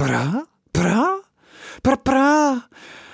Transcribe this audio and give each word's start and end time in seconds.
Bra? 0.00 0.44
Bra? 0.72 1.20
Bra, 1.82 1.96
bra. 2.02 2.64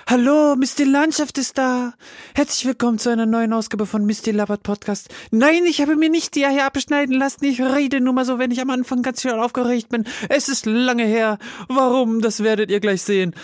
Hallo, 0.09 0.55
Misty 0.55 0.85
Landschaft 0.85 1.37
ist 1.37 1.57
da. 1.57 1.91
Herzlich 2.33 2.65
willkommen 2.65 2.97
zu 2.97 3.09
einer 3.09 3.25
neuen 3.25 3.51
Ausgabe 3.51 3.85
von 3.85 4.05
Misty 4.05 4.31
Labert 4.31 4.63
Podcast. 4.63 5.13
Nein, 5.31 5.65
ich 5.65 5.81
habe 5.81 5.97
mir 5.97 6.09
nicht 6.09 6.33
die 6.35 6.45
Eier 6.45 6.65
abschneiden 6.65 7.13
lassen. 7.13 7.43
Ich 7.43 7.61
rede 7.61 7.99
nur 7.99 8.13
mal 8.13 8.23
so, 8.23 8.39
wenn 8.39 8.51
ich 8.51 8.61
am 8.61 8.69
Anfang 8.69 9.01
ganz 9.01 9.21
schön 9.21 9.33
aufgeregt 9.33 9.89
bin. 9.89 10.05
Es 10.29 10.47
ist 10.47 10.65
lange 10.65 11.03
her. 11.03 11.39
Warum? 11.67 12.21
Das 12.21 12.41
werdet 12.41 12.71
ihr 12.71 12.79
gleich 12.79 13.01
sehen. 13.01 13.35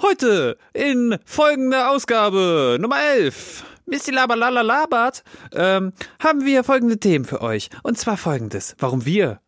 Heute 0.00 0.56
in 0.72 1.18
folgender 1.26 1.90
Ausgabe 1.90 2.78
Nummer 2.80 3.02
11. 3.02 3.66
Misty 3.84 4.12
Laber 4.12 4.36
Lala 4.36 4.62
Labert, 4.62 5.24
ähm, 5.52 5.92
haben 6.20 6.46
wir 6.46 6.64
folgende 6.64 6.98
Themen 6.98 7.26
für 7.26 7.42
euch. 7.42 7.68
Und 7.82 7.98
zwar 7.98 8.16
folgendes. 8.16 8.76
Warum 8.78 9.04
wir? 9.04 9.40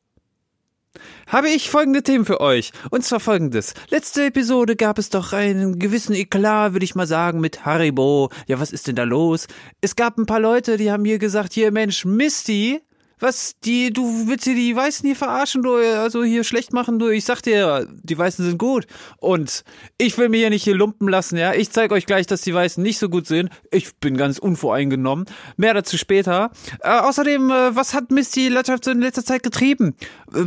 Habe 1.27 1.49
ich 1.49 1.71
folgende 1.71 2.03
Themen 2.03 2.25
für 2.25 2.41
euch. 2.41 2.73
Und 2.91 3.05
zwar 3.05 3.21
folgendes. 3.21 3.75
Letzte 3.89 4.25
Episode 4.25 4.77
gab 4.77 4.99
es 4.99 5.11
doch 5.11 5.33
einen 5.33 5.79
gewissen 5.79 6.15
Eklat, 6.15 6.73
würde 6.73 6.85
ich 6.85 6.95
mal 6.95 7.07
sagen, 7.07 7.41
mit 7.41 7.65
Haribo. 7.65 8.31
Ja, 8.47 8.61
was 8.61 8.73
ist 8.73 8.89
denn 8.89 8.97
da 8.97 9.05
los? 9.05 9.47
Es 9.81 9.97
gab 9.97 10.19
ein 10.19 10.27
paar 10.27 10.41
Leute, 10.41 10.77
die 10.77 10.91
haben 10.91 11.03
mir 11.03 11.19
gesagt, 11.19 11.53
hier 11.53 11.71
Mensch, 11.71 12.05
Misty, 12.05 12.81
was, 13.21 13.55
die, 13.65 13.93
du 13.93 14.27
willst 14.27 14.45
hier 14.45 14.55
die 14.55 14.75
Weißen 14.75 15.07
hier 15.07 15.17
verarschen, 15.17 15.63
du, 15.63 15.75
also 15.75 16.25
hier 16.25 16.45
schlecht 16.45 16.73
machen, 16.73 16.99
du, 16.99 17.09
ich 17.09 17.25
sag 17.25 17.43
dir, 17.43 17.87
die 18.03 18.19
Weißen 18.19 18.45
sind 18.45 18.59
gut. 18.59 18.87
Und 19.19 19.65
ich 19.99 20.17
will 20.19 20.29
mir 20.29 20.39
hier 20.39 20.51
nicht 20.51 20.65
hier 20.65 20.75
lumpen 20.75 21.09
lassen, 21.09 21.37
ja. 21.37 21.55
Ich 21.55 21.71
zeig 21.71 21.93
euch 21.93 22.07
gleich, 22.07 22.27
dass 22.27 22.43
die 22.43 22.55
Weißen 22.55 22.83
nicht 22.83 22.99
so 22.99 23.09
gut 23.09 23.27
sind. 23.27 23.51
Ich 23.71 23.95
bin 23.97 24.17
ganz 24.17 24.39
unvoreingenommen. 24.39 25.27
Mehr 25.57 25.75
dazu 25.75 25.99
später. 25.99 26.51
Äh, 26.83 26.99
außerdem, 26.99 27.51
äh, 27.51 27.77
was 27.77 27.95
hat 27.95 28.11
Misty 28.11 28.49
Landschaft 28.49 28.87
in 28.87 29.01
letzter 29.01 29.25
Zeit 29.25 29.43
getrieben? 29.43 29.95
Äh, 30.35 30.47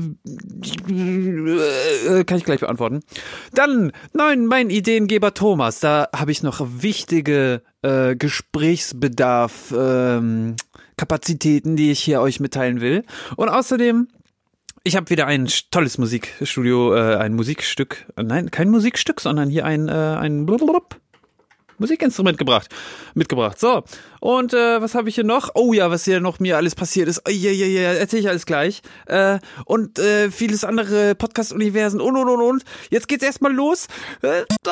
äh, 0.92 2.24
kann 2.24 2.38
ich 2.38 2.46
gleich 2.46 2.62
beantworten. 2.62 3.02
Dann, 3.54 3.92
nein, 4.14 4.46
mein 4.46 4.70
Ideengeber 4.70 5.34
Thomas. 5.34 5.80
Da 5.80 6.10
habe 6.16 6.32
ich 6.32 6.44
noch 6.44 6.66
wichtige 6.68 7.62
äh, 7.82 8.16
Gesprächsbedarf. 8.16 9.74
Ähm, 9.78 10.56
Kapazitäten, 10.98 11.76
die 11.76 11.92
ich 11.92 12.00
hier 12.00 12.22
euch 12.22 12.40
mitteilen 12.40 12.82
will. 12.82 13.04
Und 13.36 13.50
außerdem 13.50 14.08
ich 14.86 14.98
habe 14.98 15.10
wieder 15.10 15.28
ein 15.28 15.48
tolles 15.72 15.98
Musikstudio, 15.98 16.94
äh, 16.94 17.16
ein 17.16 17.36
Musikstück, 17.36 18.06
äh, 18.18 18.24
nein, 18.24 18.52
kein 18.52 18.70
Musikstück, 18.70 19.22
sondern 19.22 19.50
hier 19.50 19.64
ein, 19.64 19.88
äh, 19.88 19.92
ein 19.92 20.46
blub, 20.46 21.00
Musikinstrument 21.78 22.38
gebracht, 22.38 22.70
mitgebracht. 23.14 23.60
So, 23.60 23.84
und 24.20 24.54
äh, 24.54 24.82
was 24.82 24.94
habe 24.96 25.10
ich 25.10 25.16
hier 25.16 25.24
noch? 25.24 25.52
Oh 25.56 25.74
ja, 25.74 25.90
was 25.90 26.06
hier 26.06 26.20
noch 26.20 26.40
mir 26.40 26.58
alles 26.58 26.76
passiert 26.76 27.08
ist. 27.08 27.22
Oh, 27.28 27.32
ja, 27.32 27.52
ja, 27.52 27.66
ja, 27.66 27.94
erzähle 27.94 28.22
ich 28.22 28.30
alles 28.30 28.46
gleich. 28.46 28.82
Äh, 29.06 29.40
und 29.66 30.00
äh, 30.00 30.32
vieles 30.32 30.64
andere 30.64 31.16
Podcast-Universen 31.16 32.02
und, 32.02 32.16
und, 32.16 32.30
und, 32.30 32.42
und. 32.42 32.64
Jetzt 32.90 33.08
geht's 33.08 33.24
erstmal 33.24 33.54
los. 33.54 33.88
Äh, 34.22 34.44
So, 34.66 34.72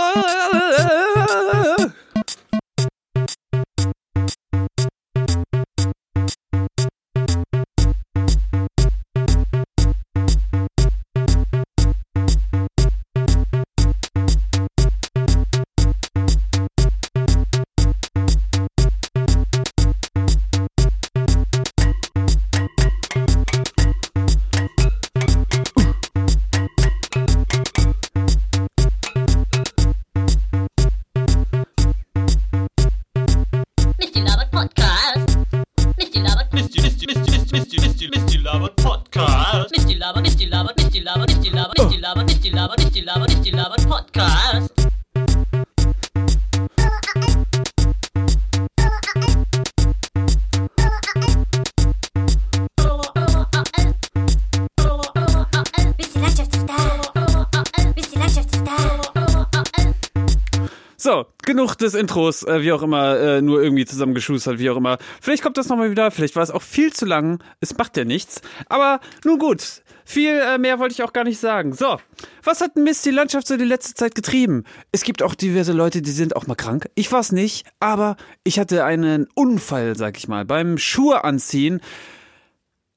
des 61.81 61.93
Intros, 61.93 62.43
äh, 62.43 62.61
wie 62.61 62.71
auch 62.71 62.81
immer, 62.81 63.17
äh, 63.17 63.41
nur 63.41 63.61
irgendwie 63.61 63.85
zusammengeschustert, 63.85 64.59
wie 64.59 64.69
auch 64.69 64.77
immer. 64.77 64.97
Vielleicht 65.21 65.43
kommt 65.43 65.57
das 65.57 65.69
nochmal 65.69 65.91
wieder, 65.91 66.11
vielleicht 66.11 66.35
war 66.35 66.43
es 66.43 66.51
auch 66.51 66.61
viel 66.61 66.93
zu 66.93 67.05
lang. 67.05 67.43
Es 67.59 67.77
macht 67.77 67.97
ja 67.97 68.05
nichts. 68.05 68.41
Aber 68.67 68.99
nun 69.25 69.39
gut, 69.39 69.83
viel 70.05 70.39
äh, 70.39 70.57
mehr 70.57 70.79
wollte 70.79 70.93
ich 70.93 71.03
auch 71.03 71.13
gar 71.13 71.23
nicht 71.23 71.39
sagen. 71.39 71.73
So, 71.73 71.97
was 72.43 72.61
hat 72.61 72.75
Mist 72.75 73.05
die 73.05 73.11
Landschaft 73.11 73.47
so 73.47 73.57
die 73.57 73.65
letzte 73.65 73.93
Zeit 73.93 74.15
getrieben? 74.15 74.63
Es 74.91 75.03
gibt 75.03 75.23
auch 75.23 75.35
diverse 75.35 75.73
Leute, 75.73 76.01
die 76.01 76.11
sind 76.11 76.35
auch 76.35 76.47
mal 76.47 76.55
krank. 76.55 76.89
Ich 76.95 77.11
war's 77.11 77.31
nicht, 77.31 77.65
aber 77.79 78.17
ich 78.43 78.59
hatte 78.59 78.83
einen 78.83 79.27
Unfall, 79.35 79.95
sag 79.95 80.17
ich 80.17 80.27
mal. 80.27 80.45
Beim 80.45 80.77
Schuhe 80.77 81.23
anziehen 81.23 81.81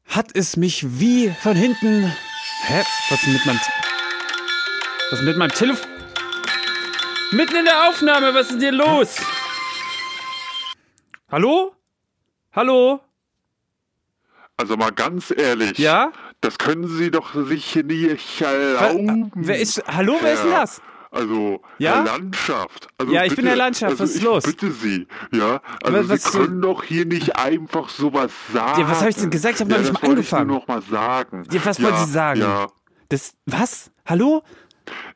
hat 0.06 0.30
es 0.34 0.56
mich 0.56 1.00
wie 1.00 1.32
von 1.42 1.56
hinten. 1.56 2.12
Hä? 2.66 2.82
Was 3.10 3.22
ist 3.22 3.32
mit 3.32 3.46
meinem. 3.46 3.60
Was 5.10 5.20
ist 5.20 5.24
mit 5.24 5.36
meinem 5.36 5.52
Telefon? 5.52 5.93
Mitten 7.34 7.56
in 7.56 7.64
der 7.64 7.88
Aufnahme, 7.88 8.32
was 8.32 8.50
ist 8.52 8.60
hier 8.60 8.70
los? 8.70 9.16
Hallo? 11.28 11.74
Hallo? 12.52 13.00
Also 14.56 14.76
mal 14.76 14.92
ganz 14.92 15.34
ehrlich. 15.36 15.76
Ja? 15.78 16.12
Das 16.40 16.58
können 16.58 16.86
Sie 16.86 17.10
doch 17.10 17.34
sich 17.34 17.74
nicht 17.74 18.40
erlauben. 18.40 19.32
Wer 19.34 19.58
ist. 19.58 19.82
Hallo, 19.88 20.16
wer 20.20 20.34
ist 20.34 20.44
denn 20.44 20.50
das? 20.52 20.80
Also, 21.10 21.60
ja? 21.78 22.02
Landschaft. 22.04 22.86
Also 22.98 23.12
ja, 23.12 23.22
ich 23.24 23.30
bitte, 23.30 23.42
bin 23.42 23.46
Herr 23.48 23.56
Landschaft, 23.56 23.90
also 23.92 24.02
was 24.04 24.10
ist 24.10 24.16
ich 24.16 24.22
los? 24.22 24.44
bitte 24.44 24.70
Sie, 24.72 25.06
ja. 25.32 25.60
Also 25.82 26.08
Was- 26.08 26.22
Sie 26.24 26.30
können 26.38 26.60
doch 26.60 26.84
hier 26.84 27.04
nicht 27.06 27.36
einfach 27.36 27.88
sowas 27.88 28.30
sagen. 28.52 28.80
Ja, 28.80 28.90
was 28.90 29.00
hab 29.00 29.08
ich 29.08 29.16
denn 29.16 29.30
gesagt? 29.30 29.54
Ich 29.56 29.60
hab 29.60 29.68
noch 29.68 29.76
ja, 29.76 29.82
nicht 29.82 29.94
das 29.94 30.02
mal 30.02 30.08
angefangen. 30.10 30.42
Ich 30.42 30.48
nur 30.48 30.58
noch 30.60 30.66
mal 30.68 30.82
sagen. 30.82 31.44
Ja, 31.50 31.64
was 31.64 31.82
wollen 31.82 31.96
Sie 31.96 32.12
sagen? 32.12 32.40
Ja. 32.40 32.66
Das. 33.08 33.32
Was? 33.46 33.90
Hallo? 34.06 34.42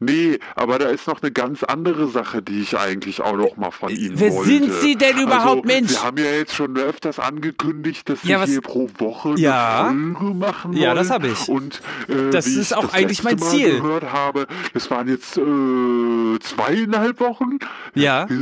Nee, 0.00 0.38
aber 0.54 0.78
da 0.78 0.86
ist 0.86 1.06
noch 1.06 1.20
eine 1.22 1.30
ganz 1.32 1.62
andere 1.62 2.08
Sache, 2.08 2.40
die 2.42 2.60
ich 2.62 2.78
eigentlich 2.78 3.20
auch 3.20 3.36
noch 3.36 3.56
mal 3.56 3.70
von 3.70 3.90
Ihnen 3.90 4.18
Wer 4.18 4.32
wollte. 4.32 4.50
sind 4.50 4.72
Sie 4.80 4.96
denn 4.96 5.18
überhaupt, 5.18 5.64
also, 5.64 5.74
Mensch? 5.80 5.90
Sie 5.92 5.98
haben 5.98 6.16
ja 6.18 6.24
jetzt 6.30 6.54
schon 6.54 6.76
öfters 6.78 7.18
angekündigt, 7.18 8.08
dass 8.08 8.22
Sie 8.22 8.28
Ja, 8.30 8.44
hier 8.44 8.60
pro 8.60 8.88
Woche 8.98 9.30
eine 9.30 9.40
Ja. 9.40 9.84
Folge 9.88 10.34
machen 10.34 10.72
wollen. 10.72 10.82
Ja, 10.82 10.94
das 10.94 11.10
hab 11.10 11.24
ich. 11.24 11.48
Und 11.48 11.80
äh, 12.08 12.30
Das 12.30 12.46
ist 12.46 12.74
auch 12.74 12.82
das 12.86 12.94
eigentlich 12.94 13.22
mein 13.24 13.34
letzte 13.38 13.46
Mal 13.46 13.50
Ziel. 13.56 13.80
gehört 13.80 14.12
habe, 14.12 14.46
das 14.72 14.90
waren 14.90 15.08
jetzt 15.08 15.36
äh, 15.36 16.38
zweieinhalb 16.40 17.20
Wochen. 17.20 17.58
Ja. 17.94 18.24
Äh, 18.24 18.36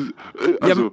also, 0.60 0.92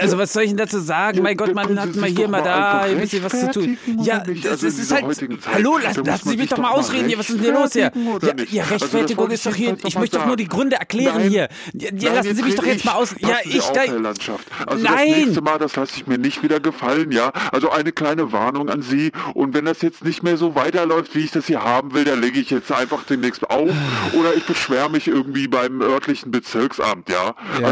Also, 0.00 0.18
was 0.18 0.32
soll 0.32 0.44
ich 0.44 0.50
denn 0.50 0.56
dazu 0.58 0.78
sagen? 0.78 1.18
Ja, 1.18 1.22
mein 1.22 1.36
Gott, 1.36 1.54
man 1.54 1.78
hat 1.78 1.94
mal 1.96 2.08
hier, 2.08 2.24
doch 2.24 2.30
mal 2.30 2.42
da 2.42 2.80
ein 2.82 2.98
bisschen 3.00 3.22
was 3.24 3.32
zu 3.38 3.50
tun. 3.52 3.78
Ja, 4.02 4.20
das, 4.20 4.46
Also 4.46 4.66
ist 4.68 4.92
halt. 4.92 5.04
Hallo, 5.52 5.78
lassen 5.78 6.04
Sie 6.30 6.36
mich 6.36 6.48
doch 6.48 6.58
mal 6.58 6.70
doch 6.70 6.78
ausreden 6.78 7.08
hier. 7.08 7.18
Was 7.18 7.28
ist 7.28 7.36
denn 7.36 7.44
hier 7.44 7.52
los 7.54 7.72
hier? 7.72 7.92
Ja, 8.22 8.34
ja 8.50 8.62
Also 8.62 8.74
Rechtfertigung 8.74 9.30
ist 9.30 9.46
ich 9.49 9.49
doch 9.50 9.56
hier. 9.56 9.76
Ich 9.84 9.98
möchte 9.98 10.18
doch 10.18 10.26
nur 10.26 10.36
die. 10.36 10.50
Gründe 10.50 10.76
erklären 10.76 11.18
Nein. 11.18 11.30
hier. 11.30 11.48
Ja, 11.74 11.90
Nein, 11.92 12.14
lassen 12.16 12.34
Sie 12.34 12.42
mich 12.42 12.54
doch 12.56 12.64
jetzt 12.66 12.84
mal 12.84 12.92
aus. 12.94 13.14
Ja, 13.20 13.36
ich. 13.44 13.60
auf, 13.60 13.72
Da, 13.72 13.82
Herr 13.82 14.00
Landschaft. 14.00 14.46
Also 14.66 14.82
Nein. 14.82 15.08
das 15.08 15.16
nächste 15.18 15.40
Mal, 15.42 15.58
das 15.58 15.76
lasse 15.76 15.92
ich 15.96 16.06
mir 16.08 16.18
nicht 16.18 16.42
wieder 16.42 16.58
gefallen, 16.58 17.12
ja. 17.12 17.30
Also 17.52 17.70
eine 17.70 17.92
kleine 17.92 18.32
Warnung 18.32 18.68
an 18.68 18.82
Sie. 18.82 19.12
Und 19.34 19.54
wenn 19.54 19.66
das 19.66 19.80
jetzt 19.82 20.04
nicht 20.04 20.22
mehr 20.24 20.36
so 20.36 20.54
weiterläuft, 20.56 21.14
wie 21.14 21.20
ich 21.20 21.30
das 21.30 21.46
hier 21.46 21.62
haben 21.62 21.94
will, 21.94 22.04
dann 22.04 22.20
lege 22.20 22.40
ich 22.40 22.50
jetzt 22.50 22.72
einfach 22.72 23.04
demnächst 23.04 23.48
auf. 23.48 23.70
Oder 24.18 24.34
ich 24.36 24.44
beschwere 24.44 24.90
mich 24.90 25.06
irgendwie 25.06 25.46
beim 25.46 25.80
örtlichen 25.82 26.30
Bezirksamt, 26.32 27.08
ja. 27.08 27.34
Ja. 27.60 27.66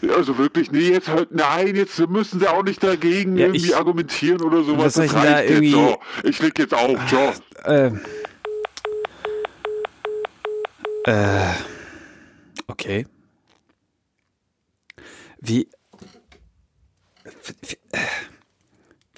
Also, 0.00 0.14
also 0.16 0.38
wirklich, 0.38 0.70
nee, 0.70 0.88
jetzt 0.90 1.08
halt, 1.08 1.32
nein, 1.32 1.74
jetzt 1.74 1.98
müssen 2.08 2.38
Sie 2.40 2.46
auch 2.48 2.62
nicht 2.62 2.82
dagegen 2.84 3.36
Ja, 3.36 3.46
irgendwie 3.46 3.66
ich- 3.66 3.76
argumentieren 3.76 4.40
oder 4.42 4.62
sowas. 4.62 4.94
Das 4.94 5.12
da 5.12 5.20
reicht 5.20 5.50
irgendwie- 5.50 5.70
jetzt 5.70 5.74
so. 5.80 5.98
Ich 6.22 6.40
leg 6.42 6.58
jetzt 6.58 6.74
auf, 6.74 6.96
ciao. 7.08 7.32
äh. 7.64 7.90
Äh. 11.04 11.54
Okay. 12.66 13.06
Wie. 15.40 15.68
wie 17.62 17.74
äh, 17.92 17.98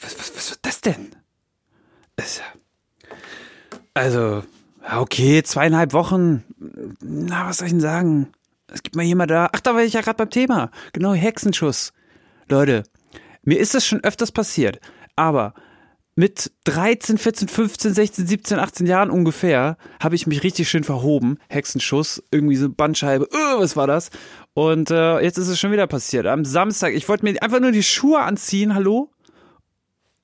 was, 0.00 0.18
was, 0.18 0.36
was 0.36 0.50
wird 0.50 0.60
das 0.62 0.80
denn? 0.80 1.16
Also, 3.94 4.42
okay, 4.90 5.42
zweieinhalb 5.42 5.92
Wochen. 5.92 6.44
Na, 7.00 7.48
was 7.48 7.58
soll 7.58 7.66
ich 7.66 7.72
denn 7.72 7.80
sagen? 7.80 8.32
Es 8.68 8.82
gibt 8.82 8.96
mal 8.96 9.02
jemand 9.02 9.30
da. 9.30 9.50
Ach, 9.52 9.60
da 9.60 9.74
war 9.74 9.82
ich 9.82 9.92
ja 9.92 10.00
gerade 10.00 10.16
beim 10.16 10.30
Thema. 10.30 10.70
Genau, 10.92 11.12
Hexenschuss. 11.12 11.92
Leute, 12.48 12.84
mir 13.42 13.58
ist 13.58 13.74
das 13.74 13.86
schon 13.86 14.02
öfters 14.02 14.32
passiert. 14.32 14.80
Aber 15.14 15.54
mit 16.14 16.52
13, 16.64 17.16
14, 17.16 17.48
15, 17.48 17.94
16, 17.94 18.26
17, 18.26 18.58
18 18.58 18.86
Jahren 18.86 19.10
ungefähr 19.10 19.76
habe 20.00 20.14
ich 20.14 20.26
mich 20.26 20.42
richtig 20.42 20.68
schön 20.68 20.84
verhoben. 20.84 21.38
Hexenschuss, 21.48 22.22
irgendwie 22.30 22.56
so 22.56 22.68
Bandscheibe. 22.68 23.28
Uh, 23.32 23.60
was 23.60 23.76
war 23.76 23.86
das? 23.86 24.10
Und 24.54 24.90
äh, 24.90 25.20
jetzt 25.20 25.38
ist 25.38 25.48
es 25.48 25.58
schon 25.58 25.72
wieder 25.72 25.86
passiert. 25.86 26.26
Am 26.26 26.44
Samstag, 26.44 26.92
ich 26.92 27.08
wollte 27.08 27.24
mir 27.24 27.42
einfach 27.42 27.60
nur 27.60 27.72
die 27.72 27.82
Schuhe 27.82 28.20
anziehen, 28.20 28.74
hallo? 28.74 29.10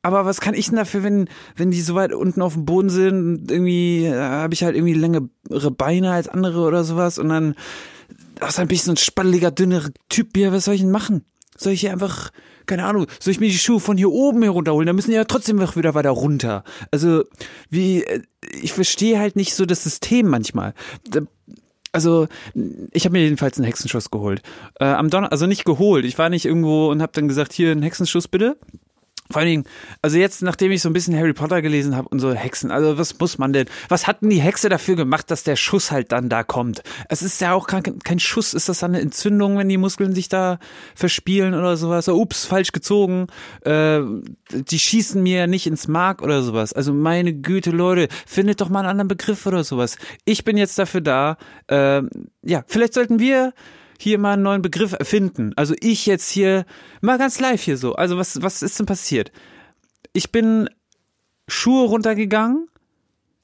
Aber 0.02 0.26
was 0.26 0.40
kann 0.40 0.54
ich 0.54 0.66
denn 0.66 0.76
dafür, 0.76 1.02
wenn, 1.02 1.28
wenn 1.56 1.70
die 1.70 1.80
so 1.80 1.94
weit 1.94 2.12
unten 2.12 2.42
auf 2.42 2.54
dem 2.54 2.66
Boden 2.66 2.90
sind? 2.90 3.50
Irgendwie 3.50 4.06
äh, 4.06 4.14
habe 4.14 4.54
ich 4.54 4.62
halt 4.62 4.76
irgendwie 4.76 4.94
längere 4.94 5.70
Beine 5.70 6.12
als 6.12 6.28
andere 6.28 6.60
oder 6.60 6.84
sowas. 6.84 7.18
Und 7.18 7.30
dann 7.30 7.54
ist 8.46 8.58
ein 8.58 8.68
bisschen 8.68 8.86
so 8.86 8.92
ein 8.92 8.96
spatteliger, 9.04 9.50
dünnerer 9.50 9.90
Typ 10.08 10.36
hier. 10.36 10.52
Was 10.52 10.66
soll 10.66 10.74
ich 10.74 10.82
denn 10.82 10.90
machen? 10.90 11.24
Soll 11.56 11.72
ich 11.72 11.80
hier 11.80 11.92
einfach, 11.92 12.30
keine 12.66 12.84
Ahnung, 12.84 13.06
soll 13.20 13.32
ich 13.32 13.40
mir 13.40 13.48
die 13.48 13.58
Schuhe 13.58 13.80
von 13.80 13.96
hier 13.96 14.10
oben 14.10 14.42
herunterholen? 14.42 14.86
Dann 14.86 14.96
müssen 14.96 15.10
die 15.10 15.16
ja 15.16 15.24
trotzdem 15.24 15.56
noch 15.56 15.76
wieder 15.76 15.94
weiter 15.94 16.10
runter. 16.10 16.64
Also, 16.90 17.24
wie, 17.70 18.04
äh, 18.04 18.22
ich 18.60 18.72
verstehe 18.72 19.18
halt 19.18 19.36
nicht 19.36 19.54
so 19.54 19.66
das 19.66 19.82
System 19.82 20.28
manchmal. 20.28 20.74
Also, 21.92 22.28
ich 22.92 23.04
habe 23.04 23.14
mir 23.14 23.24
jedenfalls 23.24 23.56
einen 23.56 23.64
Hexenschuss 23.64 24.10
geholt. 24.10 24.42
Äh, 24.78 24.84
am 24.84 25.10
Donner 25.10 25.32
also 25.32 25.46
nicht 25.46 25.64
geholt. 25.64 26.04
Ich 26.04 26.18
war 26.18 26.28
nicht 26.28 26.44
irgendwo 26.44 26.90
und 26.90 27.02
habe 27.02 27.12
dann 27.12 27.28
gesagt, 27.28 27.52
hier 27.52 27.72
einen 27.72 27.82
Hexenschuss 27.82 28.28
bitte. 28.28 28.56
Vor 29.30 29.40
allen 29.40 29.50
Dingen, 29.50 29.64
also 30.00 30.16
jetzt, 30.16 30.42
nachdem 30.42 30.72
ich 30.72 30.80
so 30.80 30.88
ein 30.88 30.94
bisschen 30.94 31.16
Harry 31.16 31.34
Potter 31.34 31.60
gelesen 31.60 31.94
habe 31.96 32.08
und 32.08 32.18
so 32.18 32.32
Hexen, 32.32 32.70
also 32.70 32.96
was 32.96 33.18
muss 33.18 33.36
man 33.36 33.52
denn? 33.52 33.66
Was 33.88 34.06
hat 34.06 34.22
denn 34.22 34.30
die 34.30 34.40
Hexe 34.40 34.68
dafür 34.70 34.96
gemacht, 34.96 35.30
dass 35.30 35.44
der 35.44 35.56
Schuss 35.56 35.90
halt 35.90 36.12
dann 36.12 36.28
da 36.30 36.42
kommt? 36.42 36.82
Es 37.10 37.20
ist 37.20 37.40
ja 37.40 37.52
auch 37.52 37.66
kein, 37.66 37.82
kein 37.98 38.20
Schuss, 38.20 38.54
ist 38.54 38.68
das 38.68 38.78
dann 38.78 38.94
eine 38.94 39.02
Entzündung, 39.02 39.58
wenn 39.58 39.68
die 39.68 39.76
Muskeln 39.76 40.14
sich 40.14 40.30
da 40.30 40.58
verspielen 40.94 41.54
oder 41.54 41.76
sowas? 41.76 42.06
So, 42.06 42.18
ups, 42.18 42.46
falsch 42.46 42.72
gezogen. 42.72 43.26
Äh, 43.64 44.00
die 44.50 44.78
schießen 44.78 45.22
mir 45.22 45.46
nicht 45.46 45.66
ins 45.66 45.88
Mark 45.88 46.22
oder 46.22 46.42
sowas. 46.42 46.72
Also 46.72 46.94
meine 46.94 47.34
Güte, 47.34 47.70
Leute, 47.70 48.08
findet 48.26 48.62
doch 48.62 48.70
mal 48.70 48.80
einen 48.80 48.88
anderen 48.88 49.08
Begriff 49.08 49.44
oder 49.46 49.62
sowas. 49.62 49.98
Ich 50.24 50.44
bin 50.44 50.56
jetzt 50.56 50.78
dafür 50.78 51.02
da. 51.02 51.36
Äh, 51.66 52.02
ja, 52.42 52.64
vielleicht 52.66 52.94
sollten 52.94 53.18
wir 53.18 53.52
hier 53.98 54.18
mal 54.18 54.34
einen 54.34 54.42
neuen 54.42 54.62
Begriff 54.62 54.92
erfinden. 54.92 55.52
Also 55.56 55.74
ich 55.80 56.06
jetzt 56.06 56.30
hier, 56.30 56.64
mal 57.00 57.18
ganz 57.18 57.40
live 57.40 57.62
hier 57.62 57.76
so. 57.76 57.94
Also 57.94 58.16
was, 58.16 58.40
was 58.42 58.62
ist 58.62 58.78
denn 58.78 58.86
passiert? 58.86 59.32
Ich 60.12 60.32
bin 60.32 60.68
Schuhe 61.48 61.86
runtergegangen, 61.88 62.68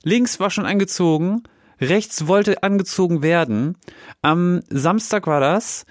links 0.02 0.40
war 0.40 0.50
schon 0.50 0.66
angezogen, 0.66 1.42
rechts 1.80 2.26
wollte 2.26 2.62
angezogen 2.62 3.22
werden. 3.22 3.76
Am 4.22 4.62
Samstag 4.68 5.26
war 5.26 5.40
das. 5.40 5.84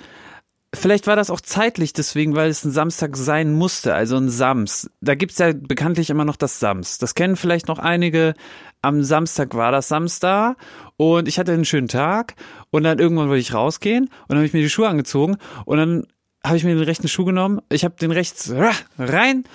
Vielleicht 0.76 1.06
war 1.06 1.16
das 1.16 1.30
auch 1.30 1.42
zeitlich 1.42 1.94
deswegen, 1.94 2.36
weil 2.36 2.50
es 2.50 2.64
ein 2.64 2.72
Samstag 2.72 3.16
sein 3.16 3.54
musste, 3.54 3.94
also 3.94 4.18
ein 4.18 4.30
Sams. 4.30 4.90
Da 5.02 5.14
gibt's 5.14 5.38
ja 5.38 5.54
bekanntlich 5.54 6.10
immer 6.10 6.26
noch 6.26 6.36
das 6.36 6.60
Sams. 6.60 6.98
Das 6.98 7.14
kennen 7.14 7.36
vielleicht 7.36 7.68
noch 7.68 7.78
einige. 7.78 8.34
Am 8.82 9.04
Samstag 9.04 9.54
war 9.54 9.72
das 9.72 9.88
Samstag 9.88 10.58
und 10.98 11.28
ich 11.28 11.40
hatte 11.40 11.54
einen 11.54 11.64
schönen 11.64 11.88
Tag 11.88 12.36
und 12.72 12.84
dann 12.84 13.00
irgendwann 13.00 13.30
wollte 13.30 13.40
ich 13.40 13.54
rausgehen 13.54 14.06
und 14.06 14.30
dann 14.30 14.40
habe 14.40 14.48
ich 14.48 14.54
mir 14.54 14.62
die 14.62 14.70
Schuhe 14.70 14.90
angezogen 14.90 15.38
und 15.66 15.78
dann 15.78 16.08
habe 16.46 16.58
ich 16.58 16.66
mir 16.66 16.76
den 16.76 16.84
rechten 16.84 17.08
Schuh 17.08 17.24
genommen, 17.24 17.62
ich 17.70 17.86
habe 17.86 17.96
den 17.96 18.12
rechts 18.12 18.52
rein 18.98 19.46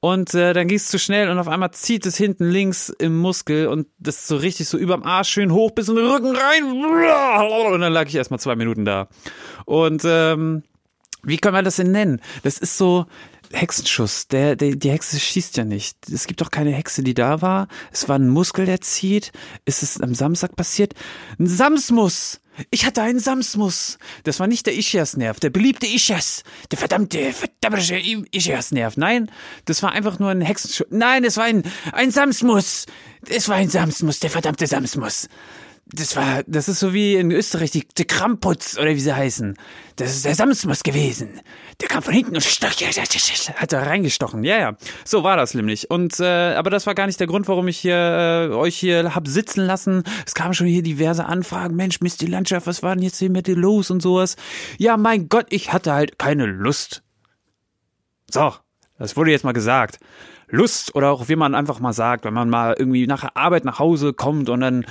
und 0.00 0.32
äh, 0.34 0.52
dann 0.52 0.68
ging 0.68 0.76
es 0.76 0.88
zu 0.88 0.98
schnell 0.98 1.28
und 1.28 1.38
auf 1.38 1.48
einmal 1.48 1.72
zieht 1.72 2.06
es 2.06 2.16
hinten 2.16 2.48
links 2.48 2.88
im 2.88 3.18
Muskel 3.18 3.66
und 3.66 3.88
das 3.98 4.18
ist 4.18 4.28
so 4.28 4.36
richtig 4.36 4.68
so 4.68 4.78
überm 4.78 5.02
Arsch 5.02 5.30
schön 5.30 5.52
hoch 5.52 5.72
bis 5.72 5.88
in 5.88 5.96
den 5.96 6.06
Rücken 6.06 6.36
rein. 6.36 7.72
Und 7.72 7.80
dann 7.80 7.92
lag 7.92 8.06
ich 8.06 8.14
erstmal 8.14 8.38
zwei 8.38 8.54
Minuten 8.54 8.84
da. 8.84 9.08
Und 9.64 10.02
ähm, 10.04 10.62
wie 11.24 11.38
kann 11.38 11.52
man 11.52 11.64
das 11.64 11.76
denn 11.76 11.90
nennen? 11.90 12.20
Das 12.44 12.58
ist 12.58 12.78
so 12.78 13.06
Hexenschuss. 13.52 14.28
Der, 14.28 14.56
der, 14.56 14.76
die 14.76 14.90
Hexe 14.90 15.18
schießt 15.18 15.56
ja 15.56 15.64
nicht. 15.64 15.96
Es 16.10 16.26
gibt 16.26 16.40
doch 16.40 16.50
keine 16.50 16.72
Hexe, 16.72 17.02
die 17.02 17.14
da 17.14 17.42
war. 17.42 17.68
Es 17.92 18.08
war 18.08 18.16
ein 18.16 18.28
Muskel, 18.28 18.66
der 18.66 18.80
zieht. 18.80 19.32
Ist 19.64 19.82
es 19.82 20.00
am 20.00 20.14
Samstag 20.14 20.56
passiert? 20.56 20.94
Ein 21.38 21.46
Samsmus! 21.46 22.40
Ich 22.70 22.84
hatte 22.84 23.02
einen 23.02 23.20
Samsmus. 23.20 23.98
Das 24.24 24.40
war 24.40 24.48
nicht 24.48 24.66
der 24.66 24.76
Ischias-Nerv, 24.76 25.38
der 25.38 25.50
beliebte 25.50 25.86
Ischias. 25.86 26.42
Der 26.72 26.78
verdammte, 26.78 27.32
verdammte 27.32 27.96
Ischias-Nerv. 28.32 28.96
Nein, 28.96 29.30
das 29.66 29.82
war 29.84 29.92
einfach 29.92 30.18
nur 30.18 30.30
ein 30.30 30.40
Hexenschuss. 30.40 30.88
Nein, 30.90 31.22
es 31.22 31.36
war 31.36 31.44
ein, 31.44 31.62
ein 31.92 32.10
Samsmus. 32.10 32.86
Es 33.28 33.48
war 33.48 33.54
ein 33.54 33.68
Samsmus, 33.68 34.18
der 34.18 34.30
verdammte 34.30 34.66
Samsmus 34.66 35.28
das 35.90 36.16
war, 36.16 36.42
das 36.46 36.68
ist 36.68 36.80
so 36.80 36.92
wie 36.92 37.16
in 37.16 37.30
Österreich 37.30 37.70
die, 37.70 37.86
die 37.96 38.04
Kramputz 38.04 38.76
oder 38.76 38.90
wie 38.90 39.00
sie 39.00 39.14
heißen. 39.14 39.56
Das 39.96 40.10
ist 40.10 40.26
der 40.26 40.34
Samsmus 40.34 40.82
gewesen. 40.82 41.40
Der 41.80 41.88
kam 41.88 42.02
von 42.02 42.12
hinten 42.12 42.34
und 42.34 42.42
stach, 42.42 42.74
hat 43.54 43.72
da 43.72 43.82
reingestochen. 43.82 44.44
Ja, 44.44 44.58
ja. 44.58 44.76
So 45.04 45.24
war 45.24 45.36
das 45.36 45.54
nämlich. 45.54 45.90
Und 45.90 46.20
äh, 46.20 46.54
aber 46.54 46.68
das 46.68 46.86
war 46.86 46.94
gar 46.94 47.06
nicht 47.06 47.18
der 47.20 47.26
Grund, 47.26 47.48
warum 47.48 47.68
ich 47.68 47.78
hier 47.78 48.50
äh, 48.50 48.54
euch 48.54 48.76
hier 48.76 49.14
hab 49.14 49.26
sitzen 49.26 49.64
lassen. 49.64 50.02
Es 50.26 50.34
kamen 50.34 50.52
schon 50.52 50.66
hier 50.66 50.82
diverse 50.82 51.24
Anfragen. 51.24 51.74
Mensch, 51.74 52.00
Mist, 52.02 52.20
die 52.20 52.26
Landschaft, 52.26 52.66
was 52.66 52.82
war 52.82 52.94
denn 52.94 53.04
jetzt 53.04 53.18
hier 53.18 53.30
mit 53.30 53.46
dir 53.46 53.56
los 53.56 53.90
und 53.90 54.02
sowas? 54.02 54.36
Ja, 54.76 54.98
mein 54.98 55.30
Gott, 55.30 55.46
ich 55.50 55.72
hatte 55.72 55.92
halt 55.92 56.18
keine 56.18 56.44
Lust. 56.44 57.02
So, 58.30 58.52
das 58.98 59.16
wurde 59.16 59.30
jetzt 59.30 59.44
mal 59.44 59.52
gesagt. 59.52 59.98
Lust 60.48 60.94
oder 60.94 61.10
auch 61.10 61.28
wie 61.28 61.36
man 61.36 61.54
einfach 61.54 61.80
mal 61.80 61.92
sagt, 61.92 62.24
wenn 62.24 62.34
man 62.34 62.50
mal 62.50 62.74
irgendwie 62.78 63.06
nach 63.06 63.20
der 63.20 63.36
Arbeit 63.36 63.64
nach 63.64 63.78
Hause 63.78 64.12
kommt 64.12 64.48
und 64.48 64.60
dann 64.60 64.84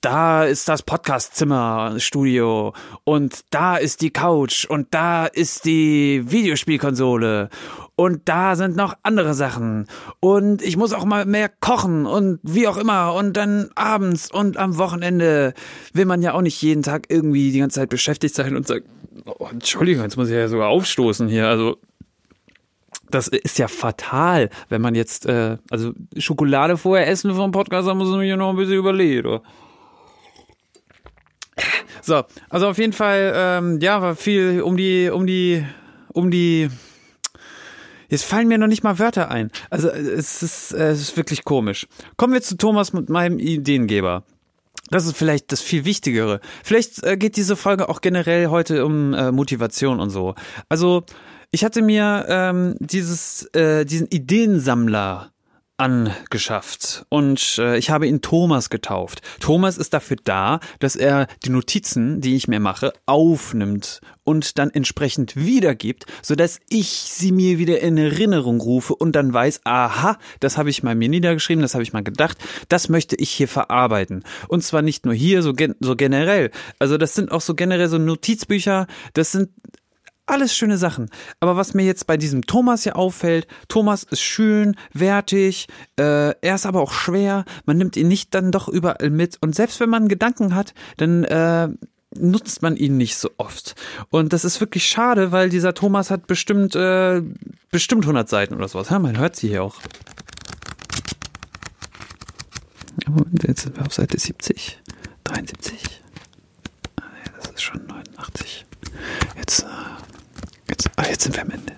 da 0.00 0.44
ist 0.44 0.68
das 0.68 0.82
Podcastzimmer, 0.82 1.94
Studio 1.98 2.74
und 3.04 3.44
da 3.50 3.76
ist 3.76 4.00
die 4.00 4.10
Couch 4.10 4.64
und 4.64 4.88
da 4.92 5.26
ist 5.26 5.64
die 5.64 6.22
Videospielkonsole 6.26 7.48
und 7.96 8.22
da 8.24 8.56
sind 8.56 8.76
noch 8.76 8.96
andere 9.02 9.34
Sachen 9.34 9.86
und 10.20 10.62
ich 10.62 10.76
muss 10.76 10.92
auch 10.92 11.04
mal 11.04 11.26
mehr 11.26 11.48
kochen 11.48 12.06
und 12.06 12.40
wie 12.42 12.68
auch 12.68 12.76
immer 12.76 13.14
und 13.14 13.36
dann 13.36 13.70
abends 13.74 14.30
und 14.30 14.56
am 14.56 14.78
Wochenende 14.78 15.54
will 15.92 16.06
man 16.06 16.22
ja 16.22 16.34
auch 16.34 16.42
nicht 16.42 16.60
jeden 16.62 16.82
Tag 16.82 17.06
irgendwie 17.08 17.52
die 17.52 17.60
ganze 17.60 17.80
Zeit 17.80 17.88
beschäftigt 17.88 18.34
sein 18.34 18.56
und 18.56 18.66
sagen, 18.66 18.84
oh, 19.26 19.48
Entschuldigung, 19.50 20.02
jetzt 20.02 20.16
muss 20.16 20.28
ich 20.28 20.34
ja 20.34 20.48
sogar 20.48 20.68
aufstoßen 20.68 21.28
hier, 21.28 21.48
also 21.48 21.78
das 23.10 23.28
ist 23.28 23.58
ja 23.58 23.68
fatal, 23.68 24.50
wenn 24.68 24.80
man 24.80 24.94
jetzt, 24.94 25.26
äh, 25.26 25.58
also 25.70 25.92
Schokolade 26.16 26.76
vorher 26.76 27.08
essen 27.08 27.34
vom 27.34 27.52
Podcast, 27.52 27.86
da 27.86 27.94
muss 27.94 28.08
man 28.08 28.22
ja 28.22 28.36
noch 28.36 28.50
ein 28.50 28.56
bisschen 28.56 28.74
überlegen, 28.74 29.26
oder? 29.26 29.42
So, 32.04 32.22
also 32.50 32.68
auf 32.68 32.76
jeden 32.76 32.92
Fall, 32.92 33.32
ähm, 33.34 33.78
ja, 33.80 34.02
war 34.02 34.14
viel 34.14 34.60
um 34.60 34.76
die, 34.76 35.08
um 35.08 35.26
die, 35.26 35.64
um 36.12 36.30
die. 36.30 36.68
Jetzt 38.08 38.24
fallen 38.24 38.46
mir 38.46 38.58
noch 38.58 38.66
nicht 38.66 38.84
mal 38.84 38.98
Wörter 38.98 39.30
ein. 39.30 39.50
Also 39.70 39.88
es 39.88 40.42
ist, 40.42 40.72
es 40.72 41.00
ist 41.00 41.16
wirklich 41.16 41.44
komisch. 41.44 41.86
Kommen 42.16 42.34
wir 42.34 42.42
zu 42.42 42.58
Thomas 42.58 42.92
mit 42.92 43.08
meinem 43.08 43.38
Ideengeber. 43.38 44.22
Das 44.90 45.06
ist 45.06 45.16
vielleicht 45.16 45.50
das 45.50 45.62
viel 45.62 45.86
Wichtigere. 45.86 46.40
Vielleicht 46.62 47.02
äh, 47.04 47.16
geht 47.16 47.36
diese 47.36 47.56
Folge 47.56 47.88
auch 47.88 48.02
generell 48.02 48.48
heute 48.48 48.84
um 48.84 49.14
äh, 49.14 49.32
Motivation 49.32 49.98
und 49.98 50.10
so. 50.10 50.34
Also 50.68 51.04
ich 51.50 51.64
hatte 51.64 51.80
mir 51.80 52.26
ähm, 52.28 52.76
dieses, 52.80 53.46
äh, 53.54 53.86
diesen 53.86 54.08
Ideensammler 54.08 55.30
angeschafft 55.76 57.04
und 57.08 57.58
äh, 57.58 57.76
ich 57.76 57.90
habe 57.90 58.06
ihn 58.06 58.20
Thomas 58.20 58.70
getauft. 58.70 59.22
Thomas 59.40 59.76
ist 59.76 59.92
dafür 59.92 60.16
da, 60.22 60.60
dass 60.78 60.94
er 60.94 61.26
die 61.44 61.50
Notizen, 61.50 62.20
die 62.20 62.36
ich 62.36 62.46
mir 62.46 62.60
mache, 62.60 62.92
aufnimmt 63.06 64.00
und 64.22 64.58
dann 64.58 64.70
entsprechend 64.70 65.36
wiedergibt, 65.36 66.06
so 66.22 66.34
dass 66.34 66.60
ich 66.68 66.88
sie 66.88 67.32
mir 67.32 67.58
wieder 67.58 67.80
in 67.80 67.98
Erinnerung 67.98 68.60
rufe 68.60 68.94
und 68.94 69.16
dann 69.16 69.32
weiß, 69.32 69.62
aha, 69.64 70.18
das 70.40 70.56
habe 70.56 70.70
ich 70.70 70.82
mal 70.82 70.94
mir 70.94 71.08
niedergeschrieben, 71.08 71.62
das 71.62 71.74
habe 71.74 71.82
ich 71.82 71.92
mal 71.92 72.04
gedacht, 72.04 72.38
das 72.68 72.88
möchte 72.88 73.16
ich 73.16 73.30
hier 73.30 73.48
verarbeiten. 73.48 74.22
Und 74.48 74.62
zwar 74.62 74.82
nicht 74.82 75.04
nur 75.04 75.14
hier, 75.14 75.42
so, 75.42 75.52
gen 75.52 75.74
so 75.80 75.96
generell. 75.96 76.50
Also 76.78 76.98
das 76.98 77.14
sind 77.14 77.32
auch 77.32 77.40
so 77.40 77.54
generell 77.54 77.88
so 77.88 77.98
Notizbücher, 77.98 78.86
das 79.12 79.32
sind 79.32 79.50
alles 80.26 80.56
schöne 80.56 80.78
Sachen. 80.78 81.10
Aber 81.40 81.56
was 81.56 81.74
mir 81.74 81.84
jetzt 81.84 82.06
bei 82.06 82.16
diesem 82.16 82.46
Thomas 82.46 82.82
hier 82.82 82.96
auffällt, 82.96 83.46
Thomas 83.68 84.04
ist 84.04 84.22
schön, 84.22 84.76
wertig, 84.92 85.68
äh, 85.98 86.34
er 86.40 86.54
ist 86.54 86.66
aber 86.66 86.80
auch 86.80 86.92
schwer, 86.92 87.44
man 87.66 87.76
nimmt 87.76 87.96
ihn 87.96 88.08
nicht 88.08 88.34
dann 88.34 88.50
doch 88.50 88.68
überall 88.68 89.10
mit. 89.10 89.38
Und 89.40 89.54
selbst 89.54 89.80
wenn 89.80 89.90
man 89.90 90.08
Gedanken 90.08 90.54
hat, 90.54 90.74
dann 90.96 91.24
äh, 91.24 91.68
nutzt 92.16 92.62
man 92.62 92.76
ihn 92.76 92.96
nicht 92.96 93.16
so 93.16 93.30
oft. 93.36 93.74
Und 94.10 94.32
das 94.32 94.44
ist 94.44 94.60
wirklich 94.60 94.86
schade, 94.86 95.32
weil 95.32 95.48
dieser 95.48 95.74
Thomas 95.74 96.10
hat 96.10 96.26
bestimmt, 96.26 96.74
äh, 96.76 97.22
bestimmt 97.70 98.04
100 98.04 98.28
Seiten 98.28 98.54
oder 98.54 98.68
sowas. 98.68 98.90
Ja, 98.90 98.98
man 98.98 99.18
hört 99.18 99.36
sie 99.36 99.48
hier 99.48 99.62
auch. 99.62 99.80
Jetzt 103.42 103.62
sind 103.62 103.76
wir 103.76 103.84
auf 103.84 103.92
Seite 103.92 104.18
70, 104.18 104.80
73. 105.24 106.02
Ah, 106.96 107.02
das 107.36 107.50
ist 107.50 107.62
schon 107.62 107.84
89. 107.86 108.64
Jetzt, 109.36 109.62
äh, 109.62 109.66
jetzt, 110.68 110.90
ah, 110.96 111.04
jetzt 111.08 111.22
sind 111.22 111.36
wir 111.36 111.42
am 111.42 111.50
Ende. 111.50 111.74